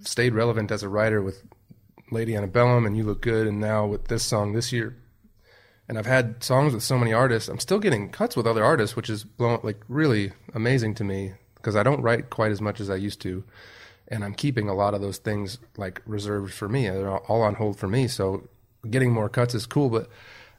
[0.02, 1.42] stayed relevant as a writer with
[2.11, 4.96] Lady Antebellum and You Look Good, and now with this song this year.
[5.88, 7.48] And I've had songs with so many artists.
[7.48, 11.32] I'm still getting cuts with other artists, which is blown, like really amazing to me
[11.61, 13.44] because I don't write quite as much as I used to,
[14.08, 16.88] and I'm keeping a lot of those things like reserved for me.
[16.88, 18.08] They're all on hold for me.
[18.08, 18.48] So
[18.88, 20.08] getting more cuts is cool, but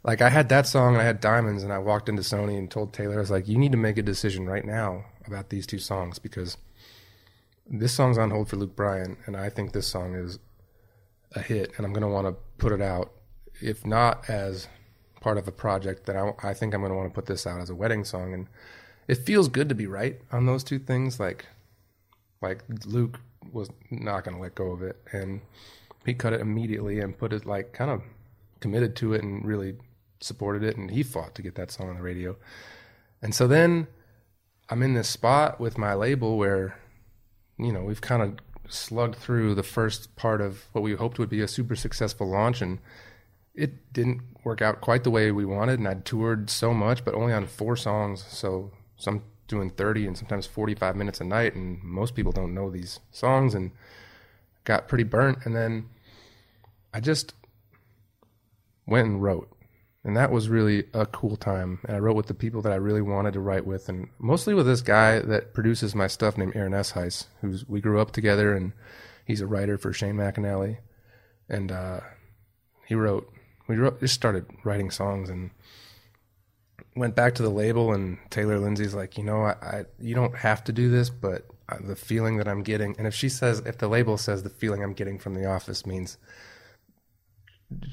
[0.03, 2.69] like I had that song and I had Diamonds, and I walked into Sony and
[2.69, 5.67] told Taylor, I was like, "You need to make a decision right now about these
[5.67, 6.57] two songs because
[7.69, 10.39] this song's on hold for Luke Bryan, and I think this song is
[11.33, 13.11] a hit, and I'm going to want to put it out,
[13.61, 14.67] if not as
[15.21, 17.47] part of a project, that I, I think I'm going to want to put this
[17.47, 18.47] out as a wedding song, and
[19.11, 21.19] it feels good to be right on those two things.
[21.19, 21.45] Like,
[22.41, 23.19] like Luke
[23.51, 25.41] was not going to let go of it, and
[26.05, 28.01] he cut it immediately and put it like kind of
[28.61, 29.75] committed to it and really
[30.21, 32.37] supported it, and he fought to get that song on the radio,
[33.21, 33.87] and so then
[34.69, 36.77] I'm in this spot with my label where
[37.57, 38.39] you know, we've kind of
[38.71, 42.61] slugged through the first part of what we hoped would be a super successful launch,
[42.61, 42.79] and
[43.53, 45.79] it didn't work out quite the way we wanted.
[45.79, 48.25] And I'd toured so much, but only on four songs.
[48.29, 52.69] So some doing 30 and sometimes 45 minutes a night, and most people don't know
[52.69, 53.71] these songs, and
[54.63, 55.39] got pretty burnt.
[55.45, 55.89] And then
[56.93, 57.33] I just
[58.85, 59.49] went and wrote.
[60.03, 61.79] And that was really a cool time.
[61.85, 64.53] And I wrote with the people that I really wanted to write with, and mostly
[64.53, 68.55] with this guy that produces my stuff named Aaron Eshuis, who's we grew up together,
[68.55, 68.73] and
[69.25, 70.77] he's a writer for Shane McAnally.
[71.47, 71.99] And uh,
[72.87, 73.31] he wrote,
[73.67, 75.51] we wrote, just started writing songs, and
[76.95, 77.93] went back to the label.
[77.93, 81.45] And Taylor Lindsey's like, you know, I, I you don't have to do this, but
[81.69, 84.49] uh, the feeling that I'm getting, and if she says, if the label says the
[84.49, 86.17] feeling I'm getting from The Office means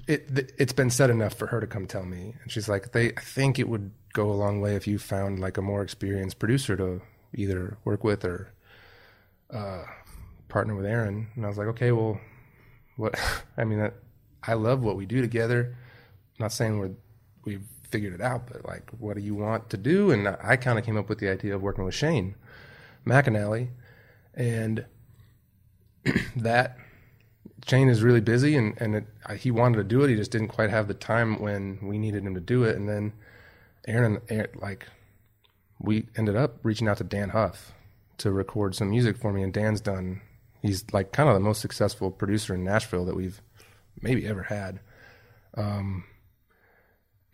[0.06, 3.12] it, it's been said enough for her to come tell me and she's like they
[3.16, 6.38] I think it would go a long way if you found like a more experienced
[6.38, 7.00] producer to
[7.34, 8.52] either work with or
[9.52, 9.84] uh
[10.48, 12.20] partner with Aaron and I was like okay well
[12.96, 13.18] what
[13.56, 13.94] I mean that
[14.42, 15.76] I love what we do together
[16.38, 16.92] I'm not saying we're
[17.44, 20.78] we've figured it out but like what do you want to do and I kind
[20.78, 22.34] of came up with the idea of working with Shane
[23.06, 23.68] McAnally
[24.34, 24.84] and
[26.36, 26.76] that
[27.66, 30.10] Shane is really busy, and and it, I, he wanted to do it.
[30.10, 32.76] He just didn't quite have the time when we needed him to do it.
[32.76, 33.12] And then
[33.86, 34.86] Aaron, Aaron like,
[35.78, 37.72] we ended up reaching out to Dann Huff
[38.18, 39.42] to record some music for me.
[39.42, 40.22] And Dann's done.
[40.62, 43.42] He's like kind of the most successful producer in Nashville that we've
[44.00, 44.80] maybe ever had.
[45.54, 46.04] Um,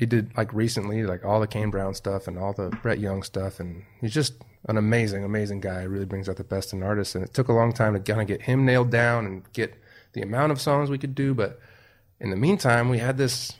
[0.04, 3.22] he did like recently, like all the Kane Brown stuff and all the Brett Young
[3.22, 4.34] stuff, and he's just
[4.68, 5.80] an amazing, amazing guy.
[5.80, 8.00] He really brings out the best in artists, and it took a long time to
[8.00, 9.74] kind of get him nailed down and get
[10.12, 11.58] the amount of songs we could do, but
[12.20, 13.54] in the meantime, we had this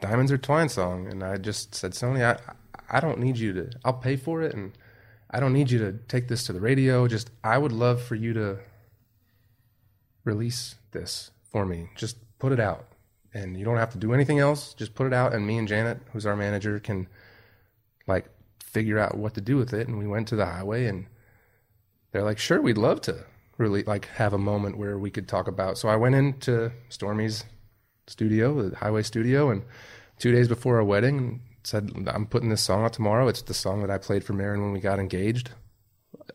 [0.00, 2.38] Diamonds or Twine song, and I just said, Sony, I,
[2.88, 4.78] I don't need you to, I'll pay for it, and
[5.28, 7.08] I don't need you to take this to the radio.
[7.08, 8.58] Just, I would love for you to
[10.24, 11.88] release this for me.
[11.96, 12.86] Just put it out.
[13.34, 14.74] And you don't have to do anything else.
[14.74, 17.08] Just put it out, and me and Janet, who's our manager, can
[18.06, 18.26] like
[18.62, 19.88] figure out what to do with it.
[19.88, 21.06] And we went to the highway, and
[22.10, 23.24] they're like, sure, we'd love to
[23.58, 25.78] really like have a moment where we could talk about.
[25.78, 27.44] So I went into Stormy's
[28.06, 29.62] studio, the highway studio, and
[30.18, 33.28] two days before our wedding, said, I'm putting this song out tomorrow.
[33.28, 35.50] It's the song that I played for Maren when we got engaged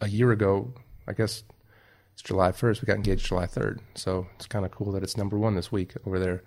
[0.01, 0.73] a year ago.
[1.07, 1.43] I guess
[2.13, 2.81] it's July 1st.
[2.81, 3.79] We got engaged July 3rd.
[3.95, 6.43] So it's kind of cool that it's number one this week over there.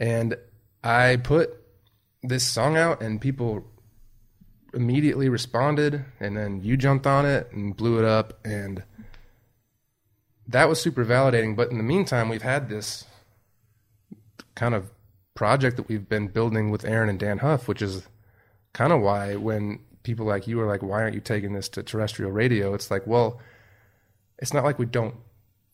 [0.00, 0.36] And
[0.82, 1.54] I put
[2.22, 3.64] this song out, and people
[4.72, 6.04] immediately responded.
[6.20, 8.38] And then you jumped on it and blew it up.
[8.44, 8.82] And
[10.48, 11.56] that was super validating.
[11.56, 13.04] But in the meantime, we've had this
[14.54, 14.90] kind of
[15.34, 18.06] project that we've been building with Aaron and Dann Huff, which is
[18.72, 21.82] kind of why when people like you are like, why aren't you taking this to
[21.82, 22.74] terrestrial radio?
[22.74, 23.40] It's like, well,
[24.38, 25.14] it's not like we don't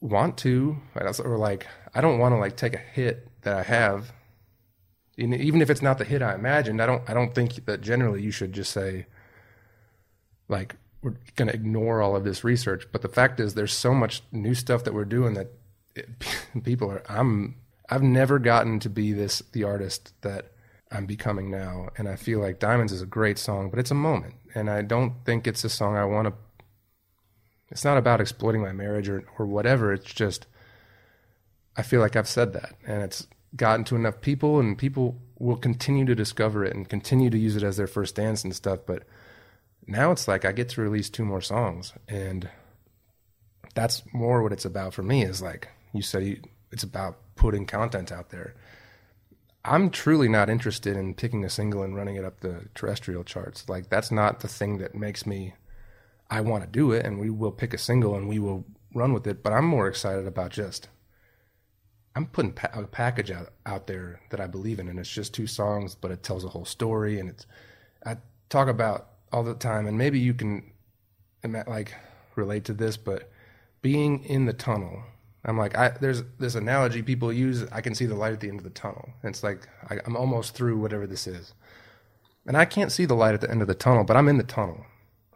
[0.00, 4.12] want to, or like, I don't want to like take a hit that I have.
[5.18, 7.80] And even if it's not the hit I imagined, I don't, I don't think that
[7.80, 9.06] generally you should just say,
[10.48, 12.86] like, we're going to ignore all of this research.
[12.92, 15.48] But the fact is, there's so much new stuff that we're doing that
[15.94, 16.08] it,
[16.64, 17.56] people are, I'm,
[17.88, 20.52] I've never gotten to be this the artist that
[20.92, 23.96] I'm becoming now, and I feel like Diamonds is a great song, but it's a
[23.96, 26.34] moment, and I don't think it's a song I want to.
[27.70, 29.92] It's not about exploiting my marriage or or whatever.
[29.92, 30.46] It's just
[31.76, 35.56] I feel like I've said that, and it's gotten to enough people, and people will
[35.56, 38.80] continue to discover it and continue to use it as their first dance and stuff.
[38.86, 39.04] But
[39.86, 42.48] now it's like I get to release two more songs, and
[43.74, 45.22] that's more what it's about for me.
[45.22, 48.54] Is like you said, it's about putting content out there.
[49.64, 53.68] I'm truly not interested in picking a single and running it up the terrestrial charts.
[53.68, 55.54] Like that's not the thing that makes me
[56.30, 58.64] I want to do it and we will pick a single and we will
[58.94, 60.88] run with it, but I'm more excited about just
[62.14, 65.34] I'm putting pa- a package out out there that I believe in and it's just
[65.34, 67.46] two songs but it tells a whole story and it's
[68.04, 68.16] I
[68.48, 70.72] talk about all the time and maybe you can
[71.44, 71.94] like
[72.36, 73.30] relate to this but
[73.82, 75.04] being in the tunnel
[75.44, 77.64] I'm like, I, there's this analogy people use.
[77.72, 79.08] I can see the light at the end of the tunnel.
[79.22, 81.54] And it's like I, I'm almost through whatever this is,
[82.46, 84.36] and I can't see the light at the end of the tunnel, but I'm in
[84.36, 84.84] the tunnel,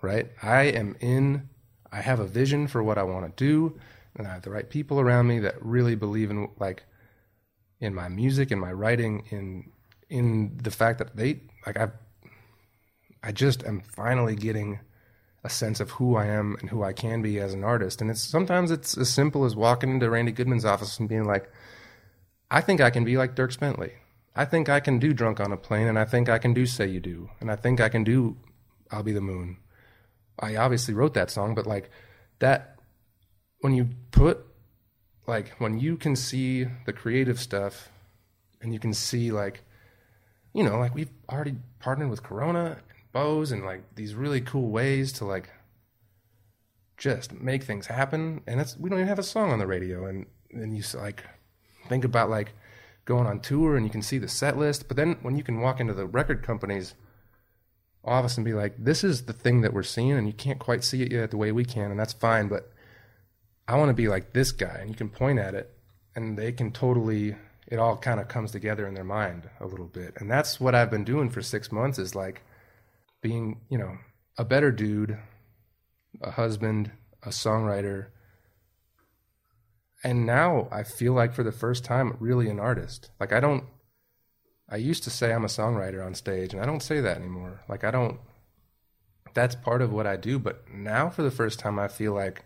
[0.05, 0.30] right?
[0.42, 1.48] I am in.
[1.90, 3.78] I have a vision for what I want to do,
[4.16, 6.84] and I have the right people around me that really believe in like
[7.80, 9.72] in my music, in my writing, in
[10.09, 11.88] in the fact that they like I.
[13.26, 14.80] I just am finally getting
[15.42, 18.00] a sense of who I am and who I can be as an artist.
[18.00, 21.50] And it's sometimes it's as simple as walking into Randy Goodman's office and being like,
[22.50, 23.92] I think I can be like Dierks Bentley.
[24.36, 26.66] I think I can do Drunk on a Plane, and I think I can do
[26.66, 28.36] Say You Do, and I think I can do
[28.90, 29.59] I'll Be the Moon.
[30.39, 31.91] I obviously wrote that song, but like
[32.39, 32.78] that,
[33.61, 34.45] when you put,
[35.26, 37.89] like, when you can see the creative stuff
[38.61, 39.62] and you can see, like,
[40.55, 44.70] you know, like we've already partnered with Corona and Bose and like these really cool
[44.70, 45.51] ways to like
[46.97, 48.41] just make things happen.
[48.47, 50.07] And it's we don't even have a song on the radio.
[50.07, 51.24] And then you like
[51.89, 52.53] think about like
[53.05, 54.87] going on tour and you can see the set list.
[54.89, 56.95] But then when you can walk into the record companies
[58.05, 60.84] office and be like, this is the thing that we're seeing, and you can't quite
[60.84, 62.48] see it yet the way we can, and that's fine.
[62.48, 62.70] But
[63.66, 65.76] I want to be like this guy, and you can point at it,
[66.14, 67.36] and they can totally.
[67.66, 70.74] It all kind of comes together in their mind a little bit, and that's what
[70.74, 71.98] I've been doing for six months.
[71.98, 72.42] Is like
[73.22, 73.96] being, you know,
[74.36, 75.18] a better dude,
[76.20, 76.90] a husband,
[77.22, 78.09] a songwriter.
[80.02, 83.11] And now I feel like for the first time, really an artist.
[83.18, 83.64] Like I don't,
[84.68, 87.60] I used to say I'm a songwriter on stage, and I don't say that anymore.
[87.68, 88.18] Like I don't,
[89.34, 90.38] that's part of what I do.
[90.38, 92.44] But now for the first time, I feel like,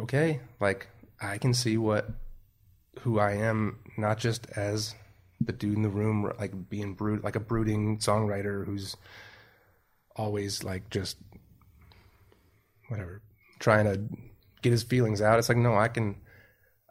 [0.00, 0.88] okay, like
[1.20, 2.08] I can see what,
[3.00, 4.94] who I am, not just as
[5.40, 8.96] the dude in the room, like being brood, like a brooding songwriter who's
[10.16, 11.16] always like just
[12.88, 13.22] whatever
[13.58, 14.00] trying to
[14.62, 16.16] get his feelings out it's like no i can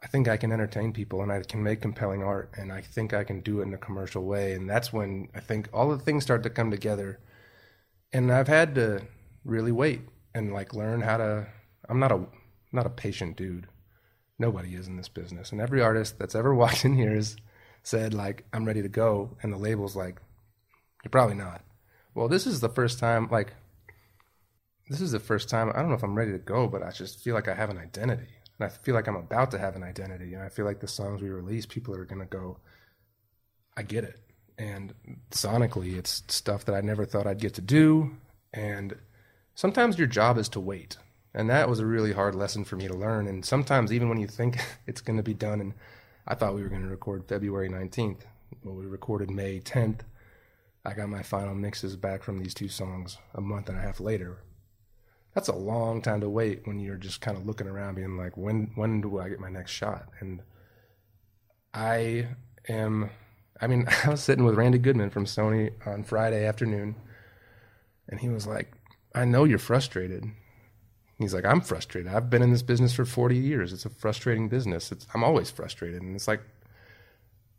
[0.04, 3.12] i think i can entertain people and i can make compelling art and i think
[3.12, 4.52] i can do it in a commercial way.
[4.52, 7.18] And that's when i think all the things start to come together.
[8.12, 9.02] And i've had to
[9.44, 10.02] really wait
[10.34, 11.46] and like learn how to
[11.88, 12.26] i'm not a
[12.72, 13.68] not a patient dude.
[14.38, 15.52] Nobody is in this business.
[15.52, 17.36] And every artist that's ever walked in here has
[17.82, 19.36] said like i'm ready to go.
[19.42, 20.20] And the label's like
[21.04, 21.62] you're probably not.
[22.14, 23.52] Well, this is the first time, like,
[24.88, 25.70] this is the first time.
[25.74, 27.70] I don't know if I'm ready to go, but I just feel like I have
[27.70, 28.28] an identity.
[28.58, 30.88] And I feel like I'm about to have an identity, and I feel like the
[30.88, 32.58] songs we release, people are gonna go,
[33.76, 34.20] I get it,
[34.58, 34.94] and
[35.30, 38.16] sonically, it's stuff that I never thought I'd get to do,
[38.52, 38.96] and
[39.54, 40.96] sometimes your job is to wait,
[41.34, 44.18] and that was a really hard lesson for me to learn, and sometimes even when
[44.18, 45.74] you think it's gonna be done, and
[46.26, 48.20] I thought we were gonna record February 19th,
[48.62, 50.00] well, we recorded May 10th.
[50.84, 54.00] I got my final mixes back from these two songs a month and a half
[54.00, 54.38] later.
[55.34, 58.36] That's a long time to wait when you're just kind of looking around, being like,
[58.36, 60.06] when when do I get my next shot?
[60.20, 60.42] And
[61.72, 62.28] I
[62.68, 63.10] am,
[63.60, 66.94] I mean, I was sitting with Randy Goodman from Sony on Friday afternoon,
[68.08, 68.72] and he was like,
[69.14, 70.24] I know you're frustrated.
[71.18, 72.12] He's like, I'm frustrated.
[72.12, 73.72] I've been in this business for 40 years.
[73.72, 74.90] It's a frustrating business.
[74.90, 76.02] It's, I'm always frustrated.
[76.02, 76.42] And it's like,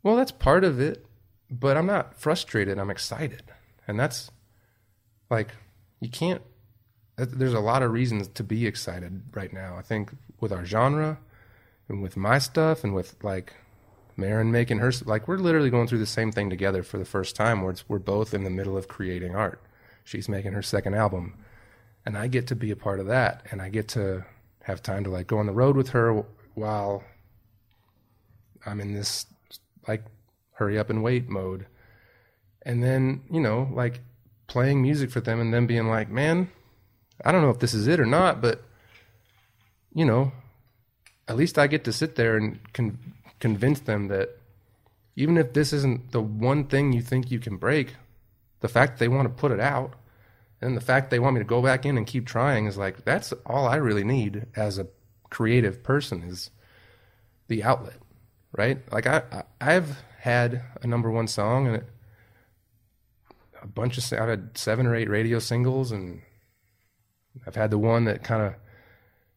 [0.03, 1.05] well, that's part of it,
[1.49, 2.77] but I'm not frustrated.
[2.77, 3.43] I'm excited.
[3.87, 4.29] And that's
[5.29, 5.51] like,
[6.01, 6.41] you can't,
[7.17, 9.75] there's a lot of reasons to be excited right now.
[9.77, 11.17] I think with our genre
[11.87, 13.53] and with my stuff and with like
[14.17, 17.35] Maren making her, like, we're literally going through the same thing together for the first
[17.35, 19.61] time where we're both in the middle of creating art.
[20.03, 21.37] She's making her second album
[22.05, 24.23] and I get to be a part of that, and I get to
[24.63, 27.03] have time to like go on the road with her while
[28.65, 29.25] I'm in this
[29.87, 30.03] like
[30.53, 31.65] hurry up and wait mode,
[32.61, 34.01] and then you know like
[34.47, 36.51] playing music for them and then being like, man,
[37.23, 38.63] I don't know if this is it or not, but
[39.93, 40.31] you know,
[41.27, 42.99] at least I get to sit there and con-
[43.39, 44.37] convince them that
[45.15, 47.95] even if this isn't the one thing you think you can break,
[48.59, 49.93] the fact they want to put it out
[50.61, 53.05] and the fact they want me to go back in and keep trying is like
[53.05, 54.87] that's all I really need as a
[55.29, 56.49] creative person is
[57.47, 57.99] the outlet,
[58.51, 58.79] right?
[58.91, 61.87] Like I, I I've had a number one song and it,
[63.61, 66.21] a bunch of I've had seven or eight radio singles and
[67.45, 68.55] I've had the one that kind of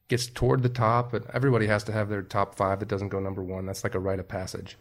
[0.08, 3.20] gets toward the top, but everybody has to have their top five that doesn't go
[3.20, 3.66] number one.
[3.66, 4.76] That's like a rite of passage.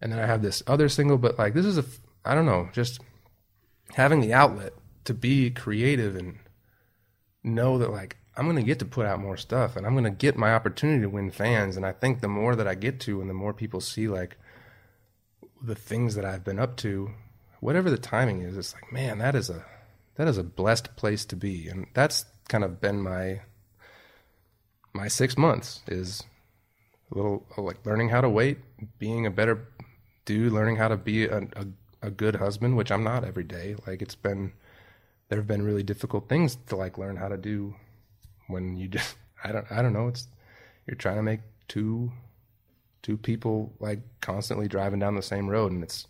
[0.00, 1.84] And then I have this other single, but like this is a
[2.24, 3.00] I don't know, just
[3.94, 4.74] having the outlet
[5.04, 6.38] to be creative and
[7.42, 10.04] know that like I'm going to get to put out more stuff and I'm going
[10.04, 13.00] to get my opportunity to win fans and I think the more that I get
[13.00, 14.36] to and the more people see like
[15.62, 17.10] the things that I've been up to
[17.60, 19.64] whatever the timing is it's like man that is a
[20.14, 23.40] that is a blessed place to be and that's kind of been my
[24.94, 26.24] my 6 months is
[27.12, 28.58] a little oh, like learning how to wait
[28.98, 29.68] being a better
[30.24, 31.66] dude learning how to be a, a,
[32.02, 33.76] a good husband which I'm not every day.
[33.86, 34.52] Like it's been
[35.28, 37.74] there have been really difficult things to like learn how to do
[38.46, 40.08] when you just I don't I don't know.
[40.08, 40.28] It's
[40.86, 42.12] you're trying to make two
[43.02, 46.06] two people like constantly driving down the same road and it's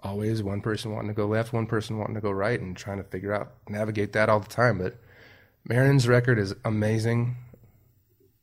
[0.00, 2.98] always one person wanting to go left one person wanting to go right and trying
[2.98, 4.78] to figure out navigate that all the time.
[4.78, 4.96] But
[5.66, 7.36] Maren's record is amazing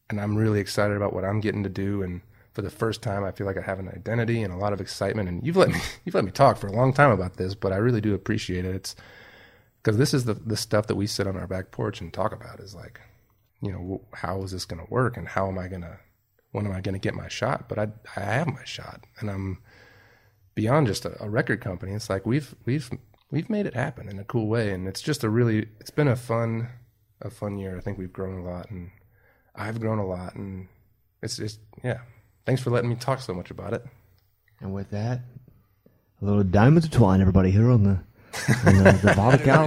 [0.10, 2.04] and I'm really excited about what I'm getting to do.
[2.04, 2.22] And
[2.54, 4.82] for the first time I feel like I have an identity and a lot of
[4.82, 5.30] excitement.
[5.30, 7.72] And you've let me you've let me talk for a long time about this but
[7.72, 8.76] I really do appreciate it.
[8.76, 8.96] It's
[9.82, 12.34] because this is the the stuff that we sit on our back porch and talk
[12.34, 13.00] about is like
[13.62, 16.00] you know how is this going to work and how am i going to
[16.52, 17.70] when am i going to get my shot?
[17.70, 19.60] But i i have my shot and i'm
[20.56, 21.94] beyond just a, a record company.
[21.94, 22.90] It's like we've we've
[23.30, 26.10] we've made it happen in a cool way and it's just a really it's been
[26.10, 26.68] a fun
[27.22, 28.90] a fun year i think we've grown a lot and
[29.56, 30.68] i've grown a lot and
[31.22, 32.00] it's just yeah
[32.46, 33.84] thanks for letting me talk so much about it
[34.62, 35.22] And with that,
[36.22, 38.00] A little diamonds or twine, everybody here on the
[38.66, 39.66] on the, the Bottle Cow.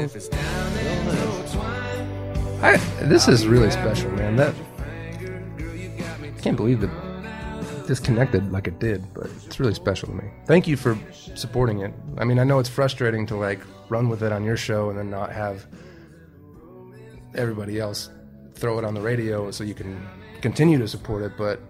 [2.63, 4.37] I, this is really special, man.
[4.37, 4.55] That
[5.59, 6.91] I can't believe that
[7.87, 10.25] disconnected like it did, but it's really special to me.
[10.47, 10.97] Thank you for
[11.35, 11.93] supporting it.
[12.17, 14.99] I mean, I know it's frustrating to like run with it on your show and
[14.99, 15.67] then not have
[17.37, 18.11] everybody else
[18.55, 20.07] throw it on the radio so you can
[20.41, 21.61] continue to support it, but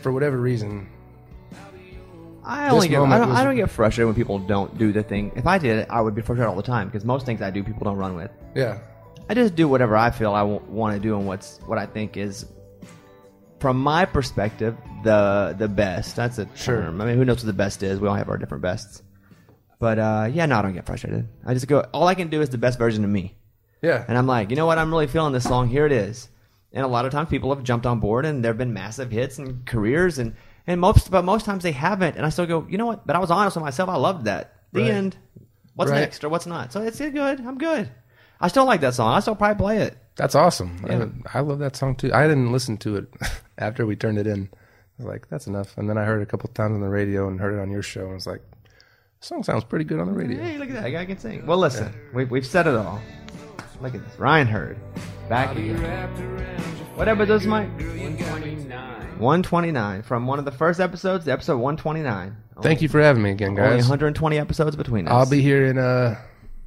[0.00, 0.88] for whatever reason,
[2.44, 5.30] I only get I don't, I don't get frustrated when people don't do the thing.
[5.36, 7.50] If I did it, I would be frustrated all the time because most things I
[7.50, 8.30] do, people don't run with.
[8.54, 8.78] yeah,
[9.28, 11.86] I just do whatever I feel I w- want to do and what's what I
[11.86, 12.44] think is,
[13.60, 16.16] from my perspective, the the best.
[16.16, 16.82] That's a Sure.
[16.82, 17.00] term.
[17.00, 18.00] I mean, who knows what the best is?
[18.00, 19.02] We all have our different bests.
[19.78, 21.28] But uh, yeah, no, I don't get frustrated.
[21.46, 21.80] I just go.
[21.92, 23.36] All I can do is the best version of me,
[23.82, 24.78] yeah, and I'm like, you know what?
[24.78, 25.68] I'm really feeling this song.
[25.68, 26.28] Here it is.
[26.72, 29.10] And a lot of times people have jumped on board, and there have been massive
[29.10, 30.34] hits and careers, and
[30.66, 32.16] and most but most times they haven't.
[32.16, 33.06] And I still go, you know what?
[33.06, 33.88] But I was honest with myself.
[33.90, 34.54] I loved that.
[34.72, 34.90] The Right.
[34.90, 35.16] end.
[35.74, 36.00] What's Right.
[36.00, 36.72] next or what's not?
[36.72, 37.40] So it's good.
[37.40, 37.90] I'm good.
[38.40, 39.12] I still like that song.
[39.14, 39.98] I still probably play it.
[40.16, 40.84] that's awesome.
[40.86, 41.06] Yeah.
[41.32, 42.12] I, I love that song too.
[42.12, 43.08] I didn't listen to it
[43.58, 44.48] after we turned it in.
[44.52, 44.56] I
[44.98, 45.76] was like, that's enough.
[45.78, 47.70] And then I heard it a couple times on the radio and heard it on
[47.70, 48.02] your show.
[48.02, 48.42] And I was like,
[49.20, 50.42] the song sounds pretty good on the radio.
[50.42, 50.90] Hey, look at that.
[50.90, 51.46] Guy can sing.
[51.46, 53.00] Well, listen, we've, we've said it all.
[53.82, 54.18] Look at this.
[54.18, 54.78] Ryan Hurd.
[55.28, 55.76] Back again.
[56.94, 57.68] Whatever does Mike.
[59.18, 62.36] 129 from one of the first episodes to episode 129.
[62.62, 63.82] Thank you for having me again, Only guys.
[63.88, 65.12] 120 episodes between us.
[65.12, 66.16] I'll be here in uh,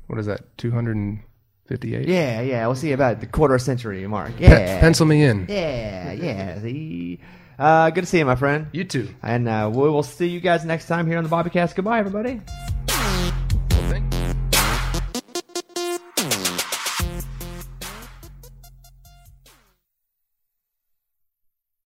[0.07, 0.57] what is that?
[0.57, 1.19] Two hundred and
[1.67, 2.07] fifty-eight.
[2.07, 2.65] Yeah, yeah.
[2.65, 4.35] We'll see about the quarter century mark.
[4.37, 4.79] Pe- Yeah.
[4.79, 5.45] pencil me in.
[5.49, 6.59] Yeah, yeah.
[6.61, 7.19] See?
[7.57, 8.67] Uh, good to see you, my friend.
[8.73, 9.09] You too.
[9.23, 11.75] And uh, we will see you guys next time here on the Bobbycast.
[11.75, 12.41] Goodbye, everybody.